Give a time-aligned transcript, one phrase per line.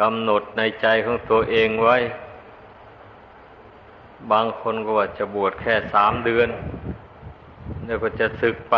[0.00, 1.96] กำหนดในใจของตัวเองไว้
[4.32, 6.48] บางคนก็ว่าจะบวชแค่สามเดือน
[7.86, 8.76] แล้วก็จะศึกไป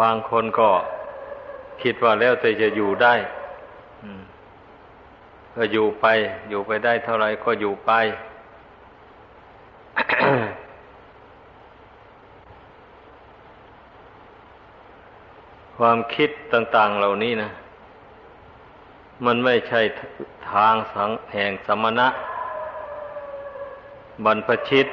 [0.00, 0.70] บางคนก็
[1.82, 3.14] คิดว่าแล้วแต่จะอยู่ได้
[5.56, 6.06] ก็อยู่ไป
[6.48, 7.92] อยู่ไปได้เท่าไรก็อยู่ไป
[15.84, 17.50] ความคิดต่าง ๆเหล่านี้นะ
[19.26, 19.80] มันไม่ใช่
[20.52, 22.08] ทางสังแห่งสมณะ
[24.24, 24.86] บรรพชิต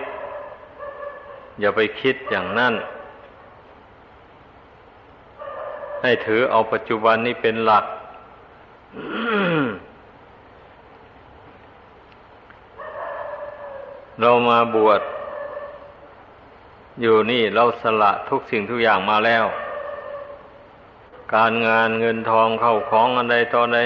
[1.60, 2.74] อย่าไปคิดอย่างนั้น
[6.02, 7.86] ให้ถือเอาปัจจุบันนี้เป็นหลัก
[14.20, 15.02] เรามาบวช
[17.02, 19.48] อยู่นี่เราสละทุกสิ่งทุกอย่างมาแล้ว
[21.34, 23.80] การงานเงินทองเข้าของอันใดตอนใด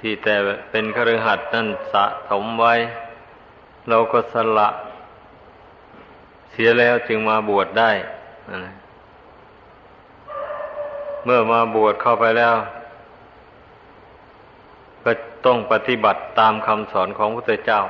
[0.00, 0.34] ที่แต่
[0.70, 2.74] เป็นครือขัดนั่นสะสมไว้
[3.88, 4.68] เราก็สละ
[6.50, 7.90] เสียแล้วจึงมาบวชได้
[11.24, 12.54] เมื่อมาบวชเข้าไปแล้ว
[15.04, 15.12] ก็
[15.46, 17.80] ต้องปฏิบัติตามคำสอนของพระพุทธเจ้า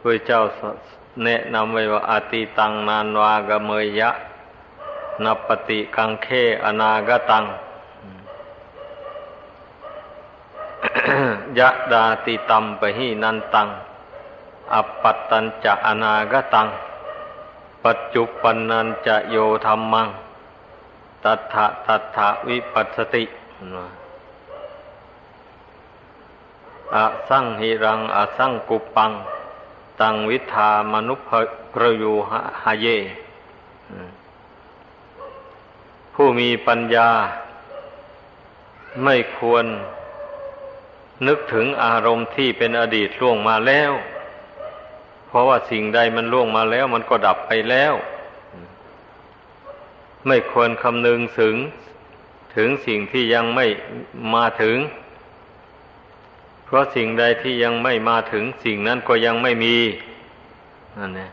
[0.00, 0.40] พระเจ้า
[1.24, 4.10] แนะนำไว้ว่าอาติตังนานวากเมยยะ
[5.24, 6.28] นับปฏิกังเค
[6.64, 7.44] อนากตัง
[11.58, 13.68] ยะดาติตัมปะหินันตัง
[14.74, 16.66] อัปปัตตันจะอนากตัง
[17.84, 20.08] ปัจจุปันนันจะโยธรรมัง
[21.24, 23.24] ตัทธะตัทธะวิปัสสติ
[26.94, 29.12] อะสังหิรังอะสังกุปัง
[30.00, 31.30] ตังวิธามนุภ
[31.72, 32.12] พรยู
[32.62, 32.86] หะเย
[36.20, 37.10] ผู้มีปัญญา
[39.04, 39.64] ไม่ควร
[41.26, 43.92] นึกถึงอารมณ์ที่เป็นอดีตล่วงมาแล้ว
[45.26, 47.94] เพราะว่าสิ่งใดมันล่วงมาแล้ว มันก็ดับไปแล้ว
[50.26, 51.54] ไม่ควรคำนึงถึง
[52.56, 53.66] ถึงสิ่งที่ยังไม่
[54.34, 54.76] มาถึง
[56.64, 59.76] เพราะสิ่งใดที่ยังไม่มาถึง สิ่งนั้นก็ยังไม่มี
[60.98, 61.30] นั่นเอง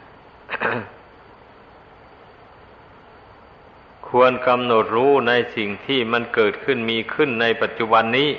[4.19, 8.29] ควรกำหนดรู้ในสิ่งที่มันเกิดขึ้นมีขึ้นในปัจจุบันนี้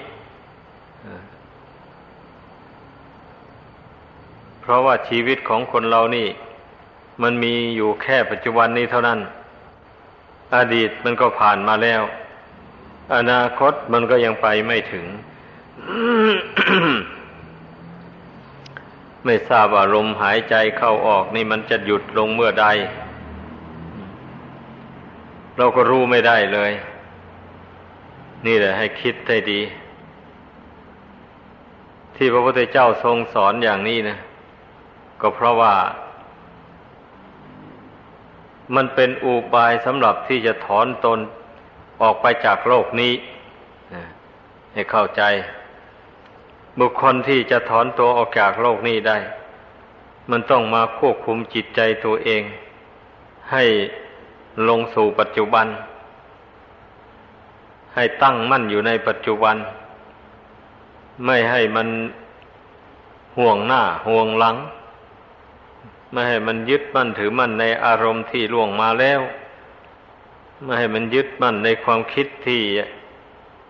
[4.61, 6.29] เพราะว่าชีวิตของคนเรานี่
[7.23, 9.19] มันมีอยู่แค่ปัจจุบันนี้เท่านั้น
[10.57, 12.03] อดีตมันก็ผ่านมาแล้ว
[13.17, 15.07] อนาคตมันก็ยังไปไม่ถึง
[19.25, 22.67] ไม่ทราบว่าลมหายใจเข้าออกนี่มันจะหยุดลงเมื่อใด
[25.59, 26.73] เราก็รู้ไม่ได้เลย
[28.47, 29.61] นี่แหละให้คิดให้ดี
[32.17, 34.19] ที่พระพุทธเจ้าทรงสอนอย่างนี้นะ
[35.21, 35.75] ก็เพราะว่า
[38.75, 41.19] มันเป็นอุบายสำหรับที่จะถอนตน
[42.03, 43.13] ออกไปจากโลกนี้
[44.73, 45.23] ให้เข้าใจ
[46.79, 49.19] บุคคลที่จะถอนตัวออกจากโลกนี้ได้
[50.31, 52.43] มันต้องมาควบคุมจิตใจตัวเอง
[53.53, 53.65] ให้
[54.69, 55.67] ลงสู่ปัจจุบัน
[57.95, 59.57] ให้ตั้งมั่นอยู่ในปัจจุบัน
[61.25, 61.89] ไม่ให้มัน
[63.39, 64.57] ห่วงหน้าห่วงหลัง
[66.13, 69.21] ไม่ให้มันยึดมั่นถือมั่นในอารมณ์ที่ล่วงมาแล้ว
[70.63, 72.61] ไม่ให้มันยึดมั่นในความคิดที่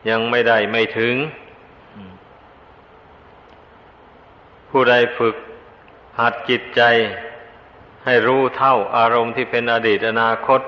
[0.08, 1.14] ยังไม่ได้ไม่ถึง
[4.68, 5.36] ผู้ใดฝึก
[6.20, 6.82] หัดจิตใจ
[8.04, 10.60] ให้รู้เท่าอารมณ์ที่เป็นอดีตอนาคต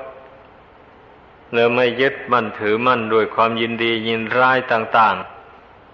[1.55, 5.15] แล้วไม่ยึดมั่นถือมั่นด้วยความยินดียินร้ายต่าง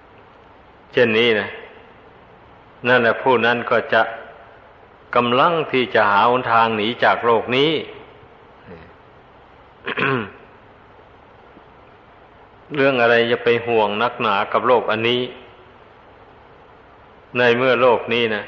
[0.07, 1.49] ๆ เช่นนี้นะ
[2.89, 4.03] นั่นแหละผู้นั้นก็จะ
[5.15, 7.71] กำลังที่จะหาหนทางหนีจากโลกนี้
[12.75, 15.21] เรื่องอะไรจะไปห่วงนักหนากับโลกอันนี้
[17.39, 18.45] ในเมื่อโลกนี้นะ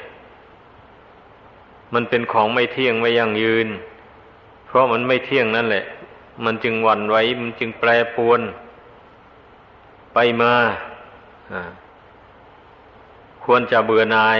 [1.93, 3.67] มันเป็นของไม่เที่ยงไม่ยั่งยืน
[4.67, 5.85] เพราะมันไม่เที่ยงนั่นแหละ
[6.43, 8.41] มันจึงวันไหวมันจึงแปรปวน
[10.13, 10.53] ไปมา
[13.43, 14.39] ควรจะเบื่อนาย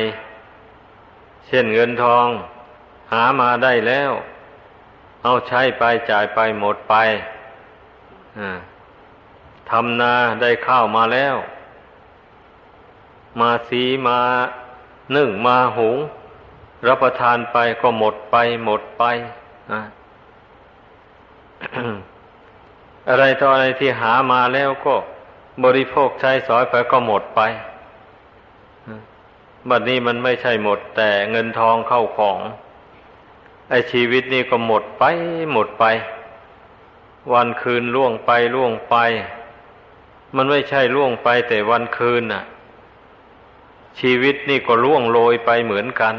[1.48, 2.28] เช่นเงินทอง
[3.12, 4.12] หามาได้แล้ว
[5.24, 6.96] เอาใช้ไปจ่ายไปหมดไป
[9.70, 11.36] ทำนาได้ข้าวมาแล้ว
[13.40, 14.20] มาสีมา
[15.16, 15.98] นึ่งมาหุง
[16.88, 18.36] รับประทานไปก็หมดไป
[18.66, 19.04] หมดไป
[19.72, 19.82] อะ
[23.10, 24.96] อะไรต่ออะไรที่หามาแล้วก็
[25.64, 27.42] บริโภคใช้สอยไปก็หมดไป
[29.70, 32.40] บัดนี้มันไม่ใช่หมด แต่เงินทองเข้าของ
[33.70, 35.04] ไอชีวิตนี่ก็หมดไป
[35.54, 35.86] หมดไป
[37.34, 38.96] วันคืนล่วงไปล่วงไป
[40.36, 42.44] มันไม่ใช่ล่วงไปแต่วันคืนน่ะ
[44.00, 46.16] ชีวิตนี่ก็ล่วงโรยไปเหมือนกัน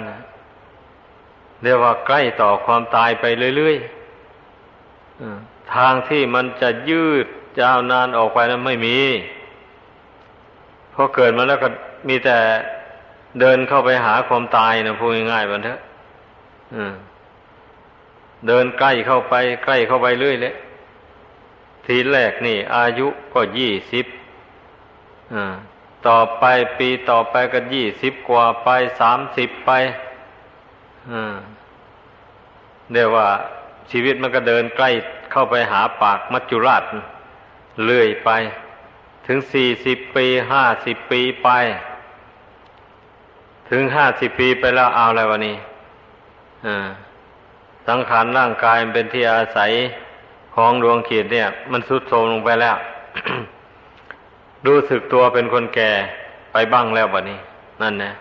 [1.62, 3.24] เรียกว่าใกล้ต่อความตายไป
[3.56, 3.97] เรื่อยๆ
[5.74, 7.26] ทางที่มันจะยืด
[7.60, 8.98] ยาวนานออกไปนั้นไม่มี
[10.94, 11.68] พอเกิดมาแล้วก็
[12.08, 12.38] มีแต่
[13.40, 15.80] เดินเข้าไปหาความตายนะพูดง่ายๆมันเถอะ
[18.46, 19.34] เดินใกล้เข้าไป
[19.64, 20.54] ใกล้เข้าไปเรื่อยเลย
[21.86, 24.06] ทีแรกนี่ อายุก็ยี่สิบ
[26.08, 26.44] ต่อไป
[26.78, 28.68] ปีต่อไปก็ยี่สิบกว่าไป
[29.00, 29.70] สามสิบไป
[32.92, 33.28] เรียกว่า
[33.90, 34.90] ชีวิตมันก็เดินใกล้
[35.32, 36.82] เข้าไปหาปากมัจจุราช
[37.84, 38.30] เลื่อยไป
[39.26, 41.48] ถึงสี่สิบปีห้าสิบปีไป
[43.70, 45.56] ถึงห้าสิบปีไปแล้วเอาอะไรวะนี่
[47.88, 49.70] สังขารร่างกายมันเป็นที่อาศัย
[50.54, 52.76] ของดวงขีดเนี่ย มันสุดโทรมลงไปแล้ว
[54.66, 55.90] รู้สึกตัวเป็นคนแก่
[56.52, 57.38] ไปบ้างแล้วบะนี้
[57.82, 58.12] นั่นนะ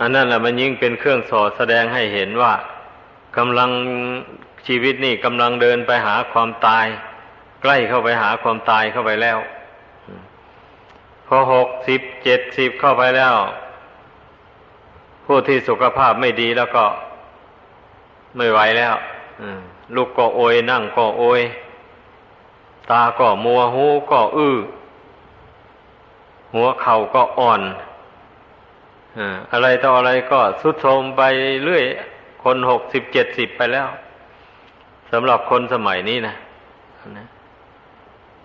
[0.00, 2.52] อันนั้นแหละมันยิ่งเป็นเครื่องสอดแสดงให้เห็นว่า
[3.38, 3.70] กำลัง
[4.66, 6.86] ชีวิตนี่กำลังเดินไปหาความตาย
[7.62, 9.38] ใกล้เข้าไปหาความตายเข้าไปแล้ว
[11.26, 13.34] พอหกสิบเจ็ดสิบเข้าไปแล้ว
[15.24, 16.84] ผู้ที่สุขภาพไม่ดีแล้วก็
[18.36, 18.94] ไม่ไหวแล้ว
[19.94, 21.40] ลูกก็โอยนั่งก็โอย
[22.90, 24.58] ตาก็มัวหูก็อื้อ
[26.54, 27.62] หัวเข่าก็อ่อน
[29.52, 31.22] อะไรต่ออะไรก็สุดโทมไป
[31.64, 31.84] เรื่อย
[32.46, 33.88] คนหกสิบเจ็ดสิบไปแล้ว
[35.12, 36.34] สำหรับคนสมัยนี้นะ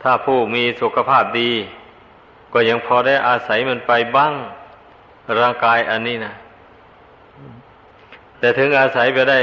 [0.02, 1.52] ถ้าผู้มีสุขภาพดี
[2.54, 4.34] ก็ยังพอได้อาศัยมันไปบ้าง
[5.42, 6.34] ร่างกายอันนี้นะ
[8.40, 9.40] แต่ถึงอาศัยไปได้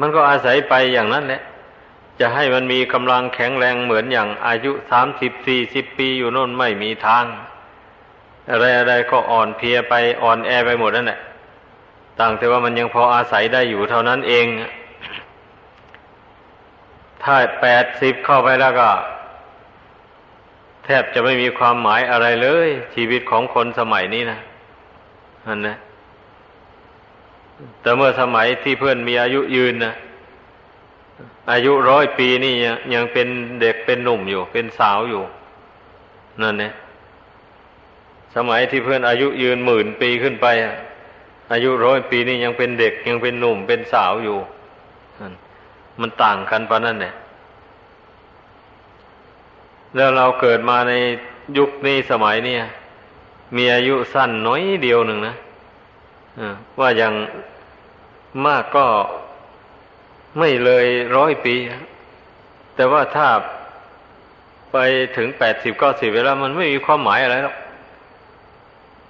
[0.00, 1.42] มันก็อาศัยไปอย่างนั้นแหละ
[2.20, 7.24] จะให้มันมีกำลังแข็งแรงเหมือนอย่างอายุสามสิบสี่สิบปีอยู่น่นไม่มีทาง
[8.50, 11.20] อะไรอะไรก็อ่อนเพลียไปอ่อนแอไปหมดนั่นแหละ
[12.18, 14.46] ต่างแต่ว่ามันยังพออาศัยได้อยู่เท่านั้นเอง
[17.22, 18.90] ถ้าแปดสิบเข้าไปแล้วก็
[20.84, 24.38] แทบจะไม่มีความหมายอะไรเลย ชีวิตของคนสมัยนี้นะ
[25.46, 25.76] อันนะ
[27.80, 29.94] แต่เมื่อสมัยที่เพื่อนมีอายุยืนนะ
[31.52, 32.54] อายุร้อยปีนี่
[32.94, 33.28] ยังเป็น
[33.60, 35.22] เด็กเป็นหนุ่มอยู่ เป็นสาวอยู่
[36.42, 36.72] นั่นเนี่ย
[38.36, 40.46] สมัยที่เพื่อนอายุยืนหมื่นปีขึ้นไป
[41.52, 44.38] อายุร้อยปีนี่ยังเป็นเด็กยังเป็นหนุ่มเป็นสาวอยู่
[46.00, 47.14] มันต่างกันปะนั่นเนี่ย
[49.96, 50.92] แล้วเราเกิดมาใน
[51.58, 52.56] ยุคนี้สมัยนี้
[53.56, 55.34] มีอายุสั้นน้อยเดียวหนึ่งนะ
[56.80, 57.14] ว่าอย่าง
[58.46, 58.86] มากก็
[60.38, 60.86] ไม่เลย
[61.16, 61.54] ร้อยปี
[62.74, 63.28] แต่ว่าถ้า
[64.72, 64.76] ไป
[65.16, 67.56] ถึงแปดสิบเก้าสิบเวลามันไม่มีความหมายอะไรหรอก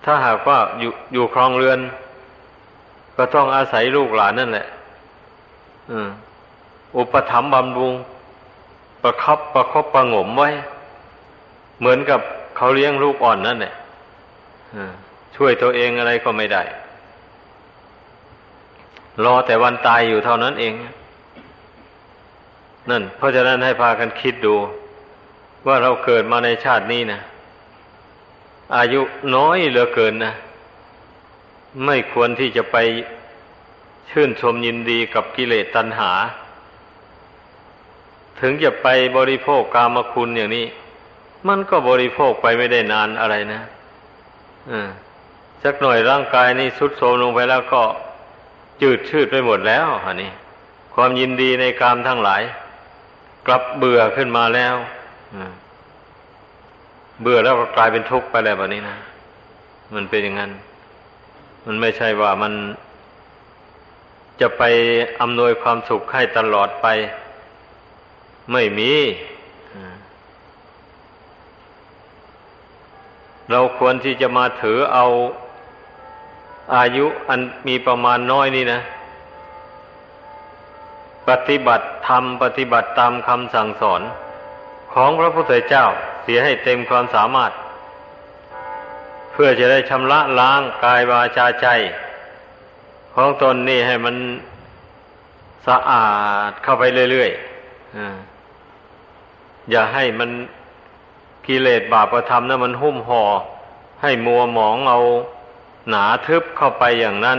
[0.04, 1.78] ถ้าหากว่าอยู่อยู่ครองเรือน
[3.16, 4.66] ก็ต้องอาศัยลูกหลานนั่นแหละ
[6.96, 7.94] อุปถัมภ์บำรุง
[9.02, 10.50] ประคับประคบประงมไว้
[11.78, 12.20] เหมือนกับ
[12.56, 13.74] เขาเลี้ยงลูกอ่อนนั่นแหละ
[15.36, 16.62] ช่วยตัวเองอะไรก็ไม่ได้
[19.24, 20.74] รอแต่วันตายอยู่เท่านั้นเอง
[22.90, 24.54] นั่น เพราะฉะนั้นให้พากันคิดดู
[25.66, 27.20] ว่าเราเกิดมาในชาตินี้นะ
[28.76, 29.00] อายุ
[29.36, 30.34] น้อยเหลือเกินนะ
[31.84, 32.76] ไม่ควรที่จะไป
[34.10, 36.12] ชื่นชมยินดีกับกิเลสตัณหา
[38.40, 40.66] ถึงจะไปบริโภคกามคุณอย่างนี้
[41.48, 43.62] มันก็บริโภคไปไม่ได้นานอะไรนะ
[44.70, 44.88] อ่า
[45.62, 47.82] สักหน่อยร่างกายนี่สุดโทมลงไปแล้วก็
[48.82, 50.30] จืดชืดไปหมดแล้วอันนี้
[50.94, 52.42] ความยินดีในกามทั้งหลาย
[53.46, 54.74] กลับเบื่อขึ้นมาแล้ว
[57.20, 58.96] เบื่อแล้วก็กลายเป็นทุกข์ไปแล้วแบบนี้นะ
[59.94, 60.50] มันเป็นอย่างนั้น
[61.66, 62.52] มันไม่ใช่ว่ามัน
[64.40, 64.62] จะไป
[65.20, 66.86] อำนวยความสุขให้ตลอดไป
[68.52, 68.92] ไม่มี
[73.50, 75.06] เราควรที่จะมาถือเอา
[76.76, 78.80] อายุอันมีประมาณน้อยนี่นะ
[81.28, 84.02] ปฏิบัติธรรมปฏิบัติตามคำสั่งสอน
[84.94, 85.84] ของพระพุทธเจ้า
[86.22, 87.52] เสียให้เต็มความสามารถ
[89.34, 91.66] เพื่อจะได้ชำระล้างกายวาจาใจ
[93.14, 94.16] ของตนนี่ให้มัน
[95.66, 96.06] สะอา
[96.50, 100.30] ดเข้าไปเรื่อยๆอย่าให้มัน
[101.46, 103.22] กิเลสบาปธรรมนะมันหุ้มห่อ
[104.02, 105.00] ให้มัวหมองเอา
[105.88, 107.38] หนาทึบเข้าไปอย่างนั้น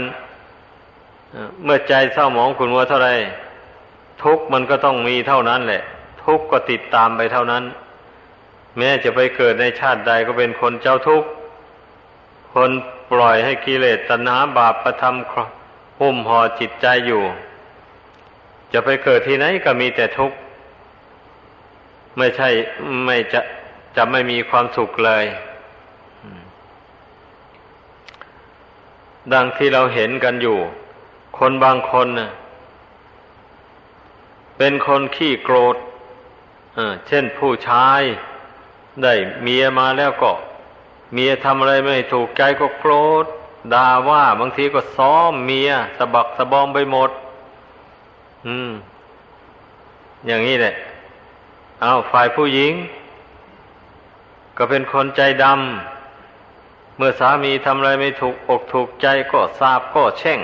[1.64, 3.10] เมื่อใจเศร้าหมองขุนมัวเท่าไร
[4.24, 5.84] ทุกมันก็ต้องมีเท่านั้นแหละ
[6.24, 7.64] ทุกก็ติดตามไปเท่านั้น
[8.78, 11.28] แม้จะไปเกิดในชาติใดก็เป็นคนเจ้าทุกข์
[12.60, 12.72] คน
[13.12, 17.24] ปล่อยให้กิเลสตัณหาบาปประทำหุ้มห่อจิตใจอยู่
[18.74, 20.38] จะไปเกิดที่ไหนก็มีแต่ทุกข์
[22.18, 22.50] ไม่ใช่
[23.06, 23.42] ไม่จะ
[23.96, 25.26] จะไม่มีความสุขเลย
[29.34, 30.58] ดังที่เราเห็นกันอยู่
[31.38, 32.32] คนบางคนนะ
[34.58, 35.76] เป็นคนขี้โกรธ
[37.08, 38.02] เช่นผู้ชาย
[39.04, 40.32] ได้เมียมาแล้วก็
[41.14, 42.94] เมียทำอะไรไม่ถูกใจก็โกร
[43.24, 43.26] ธ
[43.74, 47.10] ด่าว่าบางทีก็ซ้อมเมียสะบักสะบอมไปหมด
[48.48, 48.72] อืม
[50.28, 50.74] อย่างนี้แหละ
[51.82, 52.74] เอาฝ่ายผู้หญิง
[54.58, 60.40] ก็เป็นคนใจดำเมื่อสามีทำอะไรไม่ถูกอกถูกใจก็ทราบก็แช่ง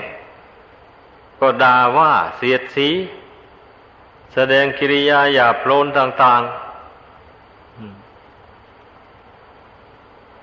[1.39, 2.89] ก็ด่าว่าเสียดสี
[4.33, 6.60] แสดงกิริยาหยาบโลนต่าง ๆ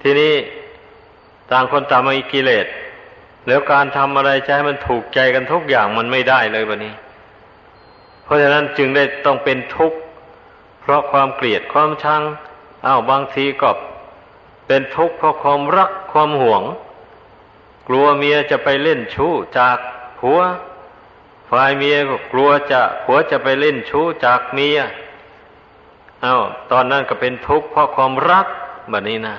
[0.09, 0.35] ทีนี้
[1.51, 2.67] ต่างคนต่างมีกิเลส
[3.47, 6.95] แล้วการทำอะไรใช้มันถูกใจกันทุกอย่างมันไม่ได้เลยวันนี้
[8.25, 9.99] เพราะฉะนั้นจึงได้ต้องเป็นทุกข์
[10.81, 12.23] เพราะความเกลียดความชัง
[12.87, 13.71] อ้าวบางทีก็
[14.67, 16.63] เป็นทุกข์เพราะความรักความหวง
[17.89, 19.79] กลัวเมียจะไปเล่นชู้จาก
[20.19, 20.41] ผัว
[21.51, 24.79] ฝ่ายเมียก็กลัวจะผัวจะไปเล่นชู้จากเมีย
[26.23, 26.39] เอา้า
[26.73, 28.47] ตอนนั้นก็เป็นทุกข์เพราะความรัก
[28.91, 29.37] แบบนี้นะ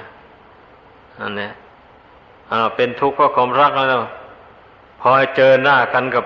[1.21, 1.49] อันนี้
[2.51, 4.03] อ่า เป็นทุกข์เพราะความรักแล้ว
[5.01, 6.25] พอเจอหน้ากันกับ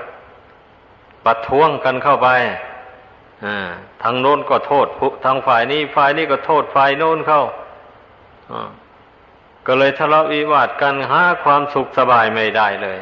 [1.25, 2.29] ปัดท้วงกันเข้าไป
[3.45, 3.57] อ่า
[4.01, 4.87] ทางโน้นก็โทษ
[5.25, 7.43] ทางฝ่ายนี้ฝ่ายนี้ก็โทษฝ่ายโน้นเข้า
[9.67, 12.99] ก็เลยทะเลาะวิวาทกันหาความสุขสบายไม่ได้เลย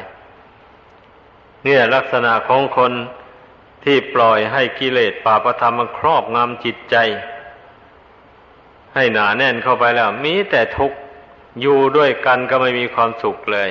[1.64, 2.92] เนี่ยลักษณะของคน
[3.84, 6.96] ที่ปล่อยให้กิเลสป่าประธรรมมันครอบงำจิตใจ
[8.94, 10.98] ให้หนาแน่นเข้าไปแล้ว มีแต่ทุกข์
[11.60, 13.70] อยู่ด้วยกันก็ไม่มีความสุขเลย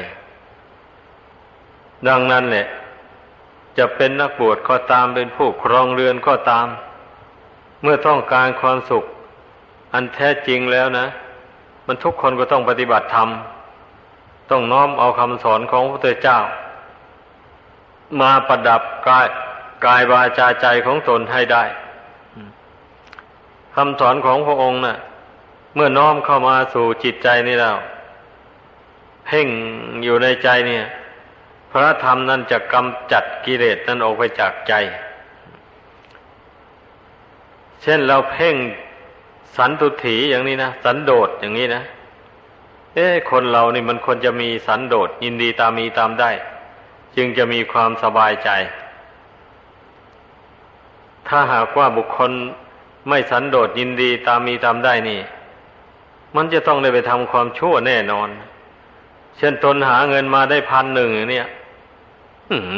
[2.07, 2.67] ดังนั้นแหละ
[3.77, 6.67] จะเป็นนักบวชก็ตามเป็นผู้ครองเรือนก็ตาม
[7.81, 9.03] เมื่อต้องการความสุข
[9.93, 11.07] อันแท้จริงแล้วนะ
[11.85, 13.29] มันทุกคนก็ต้องปฏิบัติธรรม
[14.51, 16.39] ต้องน้อมเอาคำสอนของพระพุทธเจ้า
[18.21, 19.27] มาประดับกาย
[19.85, 21.63] กายวาจาใจของตนให้ได้
[23.75, 24.97] คำสอนของพระองค์นะ่ะ
[25.75, 27.78] เมื่อน้อมเข้ามาสู่จิตใจนี่แล้ว
[29.25, 29.48] เพ่ง
[30.04, 30.86] อยู่ในใจเนี่ย
[31.72, 34.74] พระธรรมนั้นจะกำจัดกิเลสนั้นออกไปจากใจ
[37.82, 38.56] เช่นเราเพ่ง
[39.58, 41.84] สันตุถีอย่างนี้นะสันโดษอย่างนี้นะ
[42.96, 46.32] เอ๊คนเรานี่มันควรจะมีสันโดษยินดีตามมีตามได้
[47.16, 48.50] จึงจะมีความสบายใจ
[51.28, 52.32] ถ้าหากว่าบุคคล
[53.10, 55.20] ไม่สันโดษยินดีตามมีตามได้นี่
[56.35, 58.29] มันจะต้องได้ไปทำความชั่วแน่นอน
[59.38, 61.47] เช่นตนหาเงินมาได้พันหนึ่งเนี่ย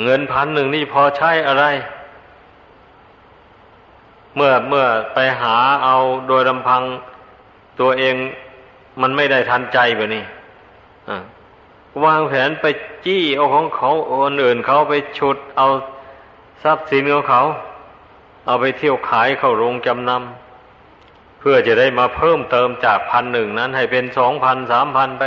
[0.03, 1.65] เงินพันหนึ่งนี่พอใช้อะไร
[4.35, 5.95] เมื่อเมื่อไปหาเอา
[6.27, 6.83] โดยลำพัง
[7.79, 8.15] ตัวเอง
[9.01, 10.23] มันไม่ได้ทันใจแบบนี้
[12.05, 12.65] วางแผนไป
[13.05, 13.89] จี้เอาของเขา
[14.21, 15.67] คนอื่นเขาไปฉุดเอา
[16.63, 17.41] ทรัพย์สินของเขา
[18.45, 20.52] เอาไปเที่ยวขายเข้าโรงจำนำ
[21.45, 25.23] พื่อจะได้มาเพิ่มเติมจากพันหนึ่งนั้น ให้เป็นสองพันสามพันไป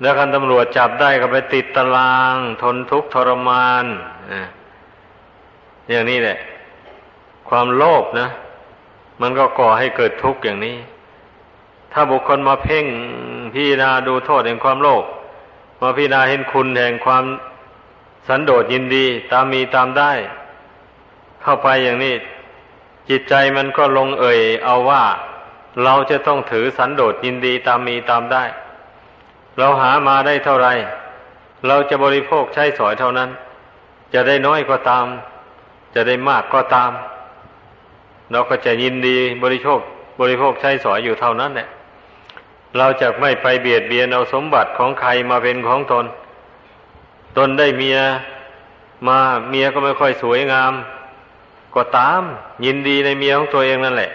[0.00, 3.84] แล้วคันตำรวจจับได้ก็ไปติดตาราง ทนทุกข์ทรมาน
[5.90, 6.38] อย่างนี้แหละ
[7.48, 8.28] ความโลภนะ
[9.20, 10.76] มันก็ก่อให้เกิดทุกข์อย่างนี้
[11.92, 12.86] ถ้าบุคคลมาเพ่ง
[13.54, 15.04] พิจารณาดูโทษแห่งความโลภ
[15.82, 17.24] มาพิจารณาเห็นคุณแห่งความ
[18.28, 20.12] สันโดษยินดี ตามมีตามได้
[21.42, 22.14] เข้าไปอย่างนี้
[23.10, 25.04] จิตใจมันก็ลงเอ่ยเอาว่า
[25.84, 28.44] เราจะต้องถือสันโดษยินดีตามมีตามได้
[29.58, 30.68] เราหามาได้เท่าไร
[31.66, 33.30] เราจะบริโภคใช้สอยเท่านั้น
[34.14, 35.06] จะได้น้อยก็ตาม
[35.94, 36.90] จะได้มากก็ตาม
[38.32, 39.80] เราก็จะยินดีบริโภค
[40.20, 41.68] บริโภคใช้สอยอยู่เท่านั้นแหละ
[42.78, 46.04] เราจะไม่ไปเบียดเบียนเอาสมบัติของใครมาเป็นของตน
[47.36, 47.98] ตนได้เมีย
[49.08, 50.72] มาเมียก็ไม่ค่อยสวยงาม
[51.76, 52.22] ก็ตาม
[52.64, 54.10] ยินดีในเมียของตัวเองนั่นแหละ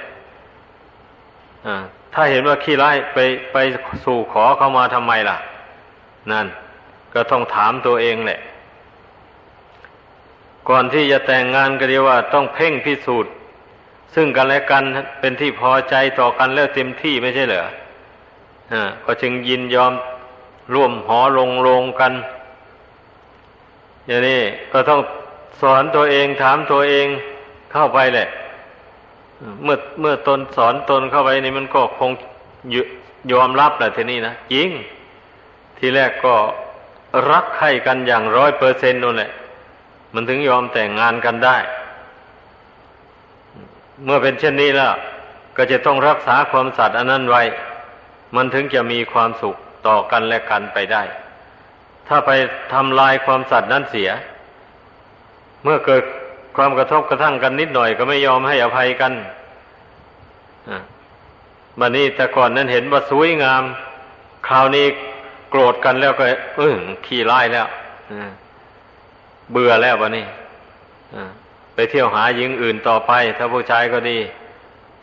[2.13, 3.17] ถ้าเห็นว่าขี้ไล่ไป
[3.51, 3.57] ไป
[4.05, 5.37] สู่ขอเข้ามาทำไมล่ะ
[6.31, 6.47] นั่น
[7.13, 8.39] ก็ต้องถามตัวเองแหละ
[10.69, 13.31] ก่อนที่จะแต่งงานก็เรียกว่าต้องเพ่งพิสูจน์
[14.15, 14.83] ซึ่งกันและกัน
[15.19, 17.63] เป็นที่พอใจต่อกันแล้วเต็มที่ไม่ใช่เหรอ
[18.73, 19.93] อ่าก็จึงยินยอม
[20.73, 22.13] ร่วมหอลงลงกัน
[24.07, 24.41] อย่างนี้
[24.71, 25.01] ก็ต้อง
[25.61, 27.07] สอนตัวเองถามตัวเอง
[27.71, 28.27] เข้าไปแหละ
[29.63, 32.11] เมื่อเมื่อตนสอนตนเข้าไปนี่มันก็คง
[33.33, 34.69] ยอมรับแหละทีนี้นะจริง
[35.77, 36.35] ทีแรกก็
[37.31, 39.31] รักใคร่กันอย่างร้อยเปอร์เซ็นต์นั่นแหละ
[40.13, 41.57] มันถึงยอมแต่งงานกันได้
[44.03, 44.93] เมื่อเป็นเช่นนี้แล้ว
[45.57, 47.43] ก็จะต้องรักษาความสัตย์อันนั้นไว้
[48.35, 49.55] มันถึงจะมีความสุข
[49.87, 51.03] ต่อกันและกันไปได้
[52.07, 52.31] ถ้าไป
[52.73, 54.09] ทำลายความสัตย์นั้นเสีย
[55.63, 56.03] เมื่อเกิด
[56.55, 59.13] ความกระทบกระทั่งกันนิดหน่อยก็ไม่ยอมให้อภัยกัน
[61.79, 63.63] บันนี้แต่ก่อนนั้นเห็นว่าสวยงาม
[64.47, 64.85] คราวนี้
[65.49, 66.23] โกรธกันแล้วก็
[66.57, 67.67] เออขี้ไล่แล้ว
[69.51, 70.25] เบื่อแล้วบันนี้
[71.73, 74.19] ไปเที่ยวหาหญิงอื่นต่อไป ถ้าผู้ชายก็ดี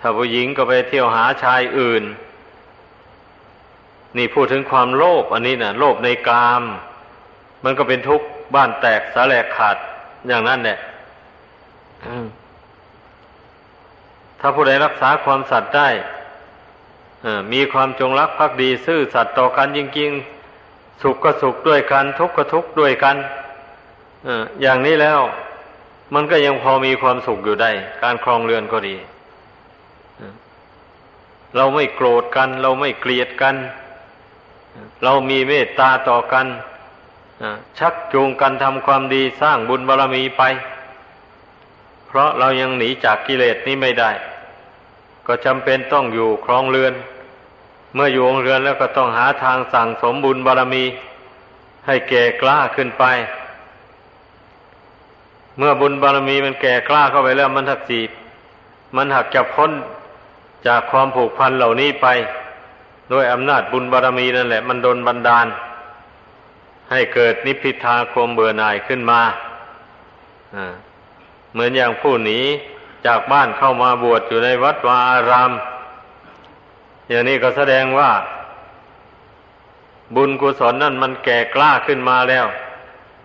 [0.00, 2.02] ถ้าผู้หญิงก็ไปเที่ยวหาชายอื่น
[4.16, 6.62] นี่พูดถึงความโลภอันนี้นะ่ะ โลภในกาม
[7.64, 9.76] มันก็เป็นทุกข์บ้านแตกสาแหลกขาด
[10.28, 10.78] อย่างนั้นเนี่ย
[14.40, 15.88] ถ้าผู้ใดรักษาความสัตย์ได้
[17.52, 23.16] มีความจงรักภักดี ซื่อสัตย์ต่อกันจริงๆ สุขก็สุขด้วยกัน ทุกข์ก็ทุกข์ด้วยกัน
[24.60, 25.20] อย่างนี้แล้ว
[26.14, 27.70] มันก็ยังพอมีความสุขอยู่ได้
[28.02, 28.96] การครองเรือนก็ดี
[31.56, 33.56] เราไม่โกรธกัน เราไม่เกลียดกัน
[35.04, 36.46] เรามีเมตตาต่อกัน
[37.78, 40.42] ชักจูงกันทำความดีสร้างบุญบารรมีไป
[42.08, 44.10] เพราะเรายังหนีจากกิเลสนี้ไม่ได้
[45.26, 46.94] ก็จำเป็นต้องอยู่ครองเรือน
[47.94, 50.84] เมื่ออยู่องเรือนแล้วก็ต้องหาทางสั่งสมบุญบารรมี
[51.86, 53.04] ให้แก่กล้าขึ้นไป
[55.58, 58.10] เมื่อบุญบารรมีมันแก่กล้าเข้าไปแล้วมันหักจีบ
[58.96, 59.72] มันหักจะพ้น
[60.66, 62.06] จากความผูกพันเหล่านี้ไป
[63.12, 65.46] ด้วยอำนาจบุญบารรมีนั่นแหละ มันโดนบันดาล
[66.90, 69.20] ให้เกิดนิพพิทาความเบื่อหน่ายขึ้นมา
[71.52, 72.40] เหมือนอย่างผู้หนี
[73.06, 75.52] จากบ้านเข้ามาบวชอยู่ในวัดวาอาราม
[77.08, 78.10] อย่างนี้ก็แสดงว่า
[80.16, 82.46] บุญกุศลนั่นมันแก่กล้าขึ้นมาแล้ว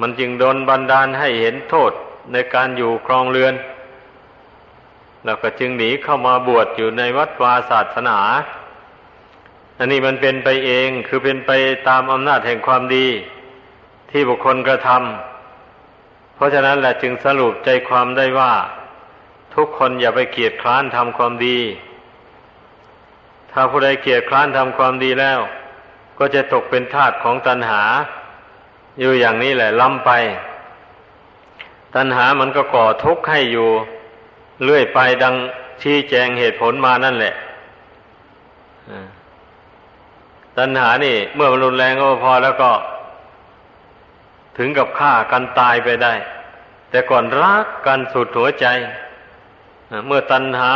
[0.01, 1.91] มันจึงโดนบันดาลให้เห็นโทษ
[2.31, 3.53] ในการอยู่ครองเรือน
[5.25, 8.19] แล้วก็จึงหนีเข้ามาบวชอยู่ในวัดวาศาสนา
[9.77, 11.51] อันนี้มันเป็นไปเองคือเป็นไป
[11.88, 13.07] ตามอำนาจแห่งความดี
[14.12, 15.33] ที่บุคคลกระทำ
[16.43, 18.53] ราะฉะนั้นแหละจึงสรุปใจความได้ว่า
[19.56, 21.60] ทุกคนอย่าไปเกียดคร้านทำความดี
[23.51, 25.39] ถ้าผู้ใดเกียดคร้านทำความดีแล้ว
[26.19, 27.84] ก็จะตกเป็นทาสของตัณหา
[28.99, 30.12] อยู่อย่างนี้แหละล้ำไป
[31.95, 33.69] ตัณหามันก็ก่อทุกข์ให้อยู่
[34.63, 35.36] เรื่อยไปดัง
[35.82, 37.34] ชี้แจงเหตุผลมานั่นแหละ
[40.58, 42.71] ตัณหานี่ เมื่อมันรุนแรงก็พอแล้วก็
[44.57, 46.13] ถึงกับฆ่ากันตายไปได้
[46.89, 48.65] แต่ก่อนรักกันสุดหัวใจ
[50.07, 50.73] เมื่อตัณหา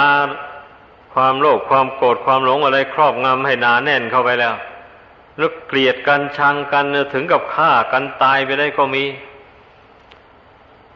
[1.14, 4.56] ความโลภความโกรธความหลงอะไรครอบงำให้หนาแน่นเข้าไปแล้ว
[5.38, 9.04] แล้วเกลียดกันชังกันถึงกับฆ่ากันตายไปได้ก็มี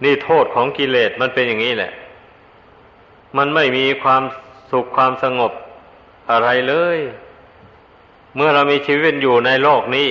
[0.03, 1.91] นี่โทษของกิเลสมันเป็นอย่างนี้แหละ
[3.37, 4.23] มันไม่มีความ
[4.71, 5.51] สุขความสงบ
[6.31, 6.99] อะไรเลย
[8.35, 10.07] เมื่อเรามีชีวิตอยู่ในโลกนี้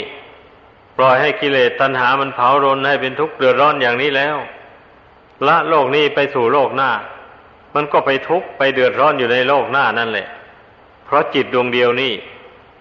[1.02, 4.36] ล่อยให้กิเลสตัณหามันเผารนให้เป็นทุกข์เดือดร้อนอย่างนี้แล้ว
[5.46, 6.90] ละโลกนี้ไปสู่โลกหน้า
[7.74, 10.28] มันก็ไปทุกข์ไปเดือดร้อนอยู่ในโลกหน้านั่นแหละ
[11.04, 12.12] เพราะจิตดวงเดียวนี้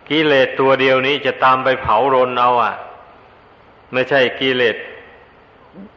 [0.10, 2.74] กิเลสตัวเดียวนี้จะตามไปเผารนเอาอะ
[3.94, 4.76] ไม่ใช่กิเลส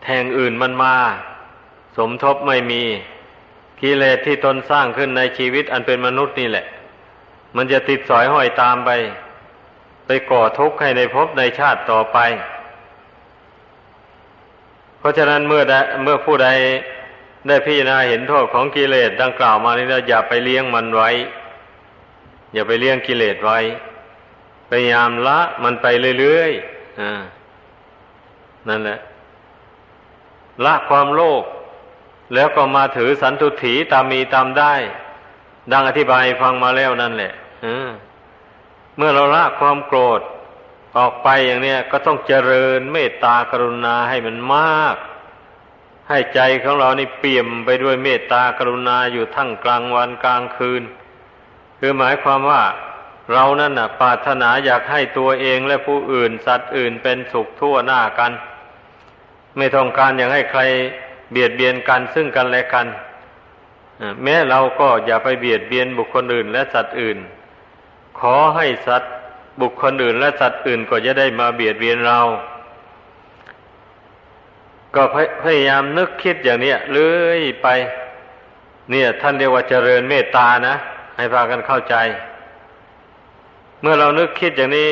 [0.03, 0.95] แทงอื่นมันมา
[1.97, 2.83] สมทบไม่มี
[3.83, 6.67] กิเลสที่ตนสร้างขึ้นในชีวิตอันเป็นมนุษย์นี่แหละ
[7.57, 8.91] มันจะติดสอยห้อยตามไป
[10.07, 12.19] ไปก่อทุกข์ให้ในภพในชาติต่อไป
[14.99, 15.62] เพราะฉะนั้นเมื่อ
[16.03, 16.49] เมื่อผู้ใด
[17.49, 21.11] ได้พิจารณาเห็นโทษของกิเลสดังกล่าวมานี้แล้วอย่าไปเลี้ยงมันไว้
[22.53, 23.59] อย่าไปเลี้ยงกิเลสไว้
[24.69, 25.87] พยายามละมันไป
[26.21, 27.03] เรื่อยๆอ
[28.69, 28.99] นั่นแหละ
[30.65, 31.45] ละความโลภ
[32.35, 34.75] แล้วก็มาถือสันตุถีตามมีตามได้
[35.73, 37.33] ดังอธิบายฟังมาแล้วนั่นแหละ
[37.65, 37.91] อืา
[38.96, 40.20] เมื่อเราละความโกรธ
[40.98, 44.96] ออกไปอย่างเนี้ยก็ต้องเจริญเมตตากรุณาให้มันมาก
[46.09, 50.83] ให้ใจของเรานี่เปี่ยมไปด้วยเมตตากรุณาอยู่ทั้งกลางวันกลางคืน
[51.78, 52.62] คือหมายความว่า
[53.33, 58.33] เรานั่นน่ะปรารถนาอยากให้ตัวเองและผู้อื่นสัตว์อื่นเป็นสุขทั่วหน้ากัน
[59.57, 60.61] ไม่ต้องการอยากให้ใคร
[61.31, 62.87] เบียดเบียนกันซึ่งกันและกัน
[64.22, 67.18] แม้เราก็อย่าไปเบียดเบียนบุคคลอื่นและสัตว์อื่น
[68.23, 69.15] ขอให้สัตว์
[69.61, 72.19] บุคคลอื่นและสัตว์อื่นก็จะได้มาเบียดเบียนเรา
[74.95, 75.03] ก็
[75.45, 77.69] พยายามนึกคิดอย่างนี้เลื่อยไป
[78.91, 80.75] เนี่ย ท่านเรียกว่าเจริญเมตตานะ
[81.17, 81.95] ให้พากันเข้าใจ
[83.81, 84.89] เมื่อเรานึกคิดอย่างนี้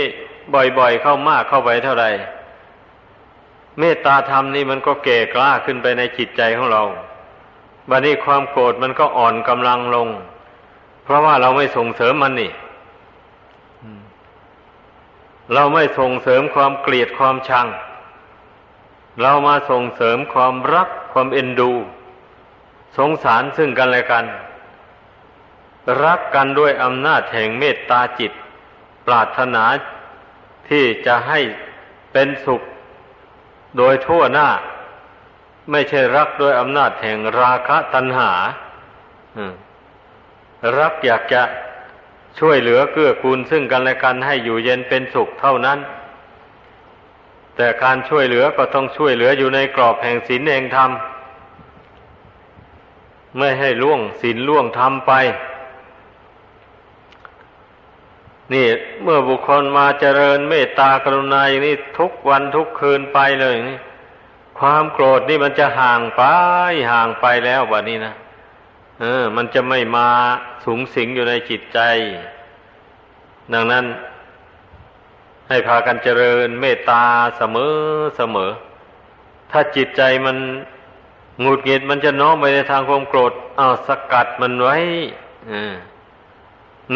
[0.79, 2.11] บ่อยๆเข้ามากเข้าไปเท่าไหร่
[3.79, 6.83] เมตตาธรรมนี่มันก็เก่กล้าขึ้นไปในจิตใจของเรา
[7.89, 10.09] บัดนี้ความโกรธมันก็อ่อนกำลังลง
[11.05, 12.53] เพราะว่าเราไม่ส่งเสริมมันนี่
[15.55, 17.69] เราไม่ส่งเสริมความเกลียดความชัง
[19.21, 21.73] เรามาส่งเสริมความรักความเอ็นดู
[22.99, 24.25] สงสารซึ่งกันและกัน
[26.05, 28.33] รักกันด้วยอำนาจแห่งเมตตาจิต
[29.07, 29.65] ปรารถนา
[30.69, 31.41] ที่จะให้
[32.13, 32.63] เป็นสุข
[33.77, 34.49] โดยทั่วหน้า
[35.71, 38.33] ไม่ใช่รักโดยอำนาจแห่งราคะตัณหา
[40.79, 41.43] รักอยากจะ
[42.39, 45.79] ช่วยเหลือเกื้อกูลซึ่งกันและกันให้อยู่เย็นเป็นสุขเท่านั้น
[47.57, 50.91] แต่การช่วยเหลือก็ต้องช่วยเหลืออยู่ในกรอบแห่งศีลแห่งธรรม
[53.39, 55.13] ไม่ให้ล่วงศีลล่วงธรรมไป
[58.53, 58.67] นี่
[59.03, 63.79] เมื่อบุคคลมาเจริญเมตตากรุณาอย่างนี้ทุกวันทุกคืนไปเลยนี่
[64.59, 66.23] ความโกรธนี่มันจะห่างไป
[66.93, 68.15] ห่างไปแล้ววันนี้นะ
[69.01, 70.09] เออ มันจะไม่มา
[70.65, 71.81] สูงสิงอยู่ในจิตใจ
[73.53, 73.85] ดังนั้น
[75.49, 77.05] ให้พากันเจริญเมตตา
[77.39, 77.75] เสมอ
[78.17, 78.51] เสมอ
[79.51, 80.37] ถ้าจิตใจมัน
[81.41, 84.77] หงุดหงิดมันจะน้อมไปในทางความโกรธเอาสกัดมันไว้
[85.51, 85.53] อ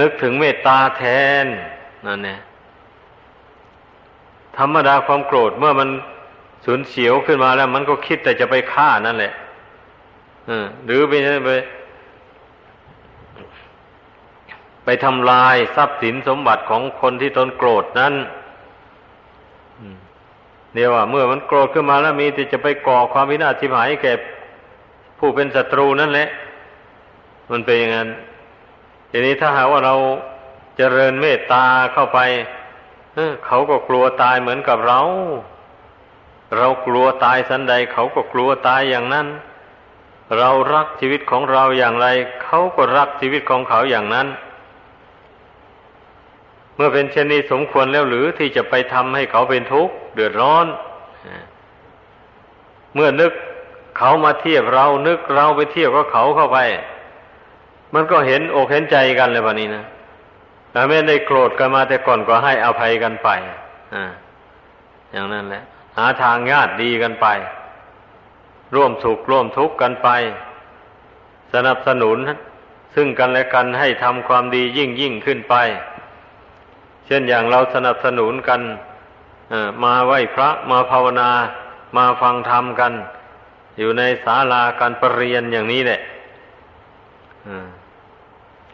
[0.00, 1.02] นึกถึงเมตตาแท
[1.44, 1.46] น
[2.06, 2.38] นั่นเนี่ย
[4.56, 5.88] ธรรมดาความโกรธเมื่อมัน
[6.64, 9.32] สูญเสียวขึ้นมาแล้ว มันก็คิดแต่จะไปฆ่านั่นแหละ
[10.84, 11.14] หรือไป
[11.46, 11.50] ไป
[14.84, 18.14] ไปทำลายทรัพย์สินสมบัติของคนที่ตนโกรธนั้น
[20.74, 24.12] เดี๋ยวว่าเมื่อมันโกรธขึ้นมาแล้วมีแต่จะไปก่อความวินาศทิพายแก่
[25.18, 26.28] ผู้เป็นศัตรูนั่นแหละ
[27.50, 28.08] มันเป็นอย่างนั้น
[29.10, 29.94] ทีนี้ถ้าหากว่าเรา
[30.76, 32.20] เจริญเมตตาเข้าไป
[33.46, 35.00] เขาก็กลัวตายเหมือนกับเรา
[36.58, 39.26] เรากลัวตายสันใด เขาก็กลัวตายอย่างนั้น
[40.38, 42.06] เรารักชีวิตของเราอย่างไร
[42.44, 44.26] เขาก็รักชีวิตของเขาอย่างนั้น
[46.76, 50.66] เมื่อเป็นเช่นนี้สมควรแล้วหรือที่จะไปทำให้เขาเป็นทุกข์เดือดร้อน
[52.94, 53.32] เมื่อนึก
[53.98, 56.58] เขามาเทียบเรา นึกเราไปเทียบกับเขาเข้าไป
[57.94, 59.84] มันก็เห็นอกเห็นใจกันเลยวันนี้นะ
[60.72, 63.28] แต่ไม่ได้โกรธกันมาแต่ก่อนก็ให้อภัยกันไป
[63.94, 64.04] อ่า
[65.12, 65.64] อย่างนั้นแหละ
[65.98, 67.26] หาทางญาติดีกันไป
[68.74, 70.08] ร่วมสุขร่วมทุกข์กันไป
[71.52, 72.18] สนับสนุน
[72.94, 75.54] ซึ่งกันและกันให้ทำความดียิ่งยิ่งขึ้นไป
[77.06, 78.60] เช่นอย่างเราสนับสนุนกัน
[79.84, 81.30] มาไหว้พระมาภาวนา
[81.96, 82.92] มาฟังธรรมกัน
[83.78, 86.00] อยู่ในศาลาการประเรียนอย่างนี้แหละ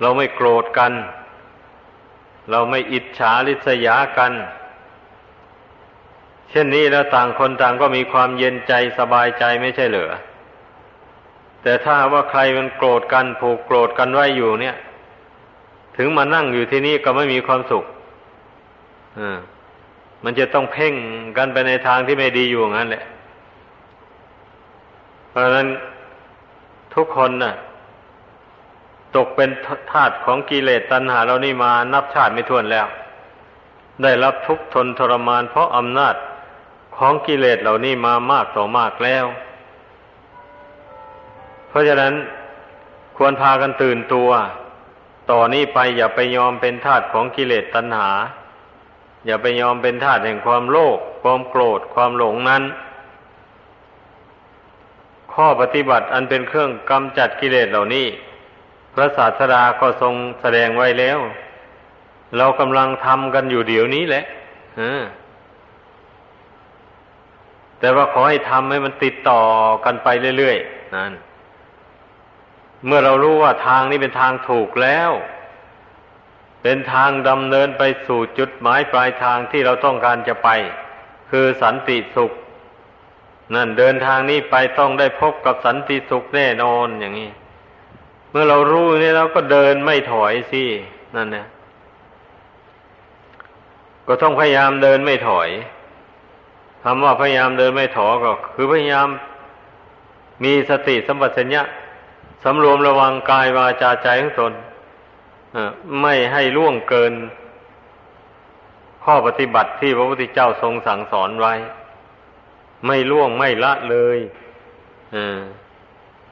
[0.00, 0.92] เราไม่โกรธกัน
[2.50, 4.32] เราไม่อิจฉาริษยากัน
[6.50, 10.12] เช่นนี้แล้วต่างคนต่างก็มีความเย็นใจสบายใจไม่ใช่เหรอ
[11.62, 14.76] แต่ถ้าว่าใครมันโกรธกันผูกโกรธกันไว้อยู่เนี่ย
[15.96, 17.84] ถึงมานั่งอยู่ที่นี่ก็ไม่มีความสุข
[20.24, 20.94] มันจะต้องเพ่ง
[21.36, 23.04] กันไปในทางที่ไม่ดีอยู่งั้นแหละ
[25.30, 25.68] เพราะนั้น
[26.94, 27.54] ทุกคนนะ่ะ
[29.16, 29.50] ตกเป็น
[29.92, 32.86] ทาสของกิเลสตัณหาเรานี่มานับชาติไม่ถ้วนแล้ว
[34.02, 36.14] ได้รับทุกทนทรมาน เพราะอำนาจ
[36.96, 39.26] ของกิเลสเหล่านี้มามากต่อมากแล้ว
[41.68, 42.14] เพราะฉะนั้น
[43.16, 44.30] ควรพากันตื่นตัว
[45.30, 48.10] ต่อนนี้ไปอย่าไปยอมเป็นทาสของกิเลสตัณหา
[49.26, 52.62] อย่าไปยอมเป็นทาสแห่งความโลภความโกรธความหลงนั้น
[55.32, 58.06] ข้อปฏิบัติอันเป็นเครื่องกำจัดกิเลสเหล่านี้
[58.94, 61.18] พระศาสดาก็ทรงแสดงไว้แล้ว
[62.36, 64.24] เรากำลังทำกันอยู่เดี๋ยวนี้แหละ
[67.80, 69.40] แต่ว่าขอให้ทำให้มันติดต่อ
[69.84, 71.12] กันไปเรื่อยๆนั่น
[72.86, 75.10] เมื่อเรารู้ว่าทางนี้เป็นทางถูกแล้ว
[76.62, 80.48] เป็นทางดำเนินไปสู่จุดหมายปลายทางที่เราต้องการจะไป
[81.30, 82.32] คือสันติสุข
[83.54, 87.30] นั่นเดินทางนี้ไปต้องได้พบกับสันติสุขแน่นอนอย่างนี้
[88.30, 90.64] เมื่อเรารู้นี่เราก็เดินไม่ถอยสิ
[91.16, 91.46] นั่นนี่ย
[94.06, 95.48] ก็ต้องพยายามเดินไม่ถอย
[96.82, 99.08] คำว่าพยายามเดินไม่ถอยก็คือพยายาม
[100.44, 101.62] มีสติสัมปชัญญะ
[102.44, 104.52] สำรวมระวังกายวาจาใจของตน
[106.00, 107.12] ไม่ให้ล่วงเกิน
[109.04, 111.54] ข้อปฏิบัติที่พระพุทธเจ้าทรงสั่งสอนไว้
[112.86, 114.18] ไม่ล่วงไม่ละเลย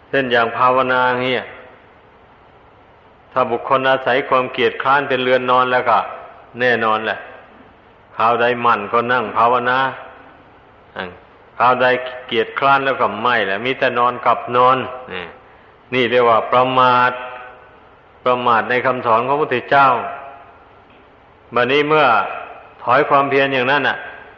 [0.09, 1.45] เช่นอย่างภาวนาเนี่ย
[3.33, 5.99] ถ้าบุคคลอาศัยความเกียจคร้านเป็นเรือนนอนแล้วก็
[6.61, 7.19] แน่นอนแหละ
[8.17, 9.79] คราวใดมั่นก็นั่งภาวนา
[11.59, 11.87] คราวใด
[12.29, 14.77] เกียจคร้านแล้วก็ไม่แหละมีแต่นอนกับนอน
[15.95, 17.13] นี่เรียกว่าประมาท
[18.29, 19.89] ประมาทในคำสอนของพระพุทธเจ้า
[21.55, 22.07] บัดนี้เมื่อ
[22.83, 23.97] ถอยความเพียรอย่างนั้นอะ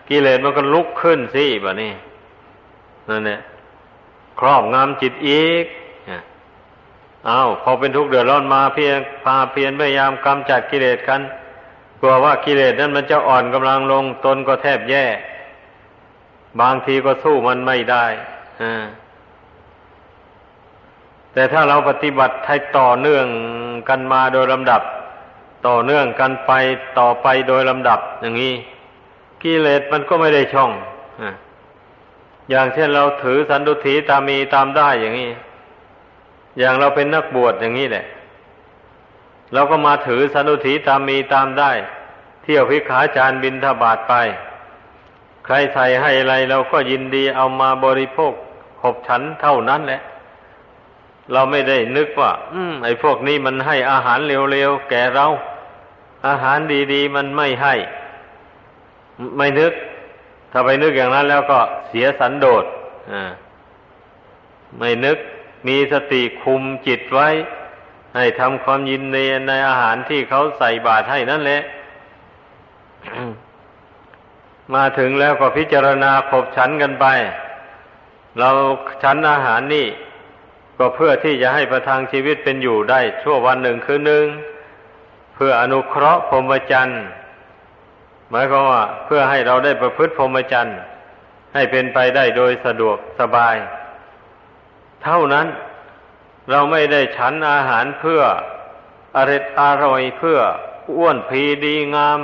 [0.08, 1.92] กิเลสมันก็ลุกขึ้นสิบัดนี้
[3.08, 3.40] นั่นเนี่ย
[4.40, 5.64] ครอบงำจิตอีก
[7.28, 11.20] อ้าวพอเป็นทุกข์เดือดร้อนมาเพียงพาเพียรพยายามกำจัดกิเลสกัน
[12.00, 15.06] กลัวว่ากิเลสนั้นมันจะอ่อนกำลังลงตนก็แทบแย่
[16.60, 18.04] บางทีก็สู้มันไม่ได้
[18.62, 18.84] อ่า
[21.32, 23.26] แต่ถ้าเราปฏิบัติให้ต่อเนื่อง
[23.88, 24.82] กันมาโดยลำดับ
[25.66, 26.52] ต่อเนื่องกันไป
[26.98, 28.54] ต่อไปโดยลำดับ อย่างนี้
[29.42, 30.70] กิเลสมันก็ไม่ได้ช่อง
[32.50, 35.30] อย่างเช่นเราถือสันตุถีตามมีตามได้อย่างนี้
[36.58, 38.04] อย่างเราเป็นนักบวชอย่างนี้แหละ
[39.52, 41.72] เราก็มาถือสันตุถีตามมีตามได้
[42.42, 44.14] เที่ยวพิขาจารบินทบาทไป
[45.44, 48.32] ใครใส่ให้อะไรเราก็ยินดีเอามาบริโภค
[48.80, 50.00] ขบฉันเท่านั้นแหละ
[51.32, 55.26] เราไม่ได้นึกว่า อืม ไอ้พวกนี้มันให้อาหารเร็วๆแก่เรา
[56.28, 56.58] อาหาร
[56.92, 57.74] ดีๆ มันไม่ให้
[59.36, 59.72] ไม่นึก
[60.52, 62.64] ถ้าไปนึกอย่างนั้นแล้วก็เสียสันโดษ
[63.12, 63.30] อ่า
[64.78, 65.18] ไม่นึก
[65.68, 67.28] มีสติคุมจิตไว้
[68.16, 69.16] ให้ทำความยินใน
[69.48, 71.62] ในอาหารที่เขาใส่บาตรให้นั่นแหละ
[74.74, 77.06] มาถึงแล้วก็พิจารณาขบฉันกันไป
[78.38, 78.50] เรา
[79.02, 79.86] ฉันอาหารนี่
[80.82, 84.26] ก็เพื่อที่จะให้ประทังชีวิตเป็นอยู่ได้ ชั่ววันหนึ่งคืนหนึ่ง
[85.34, 87.02] เพื่ออนุเคราะห์พรหมจรรย์
[88.30, 90.76] หมายความว่าเพื่อให้เราได้ประพฤติพรหมจรรย์
[91.54, 93.56] ให้เป็นไปได้โดยสะดวกสบาย
[95.02, 95.46] เท่านั้น
[96.50, 98.22] เราไม่ได้ฉันอาหารเพื่อ
[99.16, 100.38] อริดอร่อยเพื่อ
[100.96, 102.18] อ้วนพีดีงาม